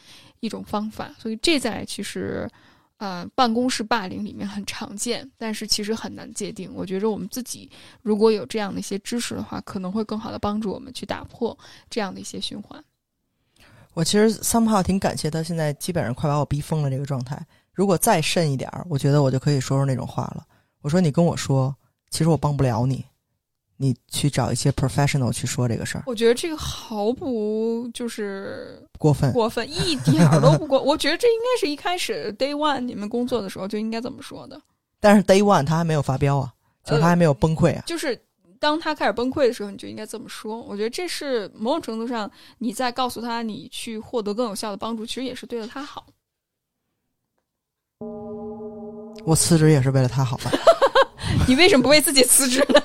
[0.41, 1.15] 一种方法。
[1.19, 2.49] 所以这在其实。
[2.99, 6.73] 呃，办公室霸凌里面很常见，但是其实很难界定。
[6.75, 7.71] 我觉着我们自己
[8.03, 11.57] 如果有这样的一些知识的话，可能会更好的帮助我们去打破
[11.91, 12.83] 这样的一些循环。
[13.93, 17.47] 我其实 somehow 挺感谢他，现在基本上快把我逼疯了这个状态。
[17.73, 20.47] 如果再慎一点儿，我觉得我就可以说出那种话了。
[20.81, 21.75] 我说你跟我说，
[22.11, 23.05] 其实我帮不了你。
[23.79, 30.81] 你去找一些 professional 去说这个事儿，我觉得这个毫不就是过分，过分一点儿都不过。
[30.85, 34.61] 我觉得这应该是一开始 day one 你们工作的时候就应该这么说的。
[34.99, 36.53] 但是 day one 他还没有发飙啊，
[36.85, 37.83] 就是他还没有崩溃啊。
[37.87, 38.19] 就是
[38.59, 40.61] 当他开始崩溃的时候，你就应该这么说。
[40.63, 46.07] 我觉得这是某种程度上你在告诉他，你去获得更有效的帮助，其实也是对了他好。
[49.25, 50.51] 我辞职也是为了他好吧？
[51.47, 52.81] 你为什么不为自己辞职呢？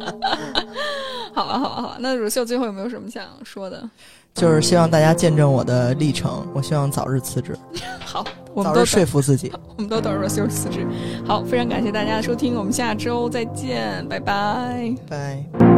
[1.34, 1.96] 好啊，好啊，好吧。
[2.00, 3.88] 那乳秀最后有没有什么想说的？
[4.34, 6.46] 就是希望大家见证我的历程。
[6.54, 7.56] 我希望早日辞职。
[8.04, 8.24] 好，
[8.54, 9.52] 我们都说服自己。
[9.76, 10.86] 我们都等乳秀辞职。
[11.26, 15.71] 好，非常感谢大家的收听，我们下周再见，拜拜，拜。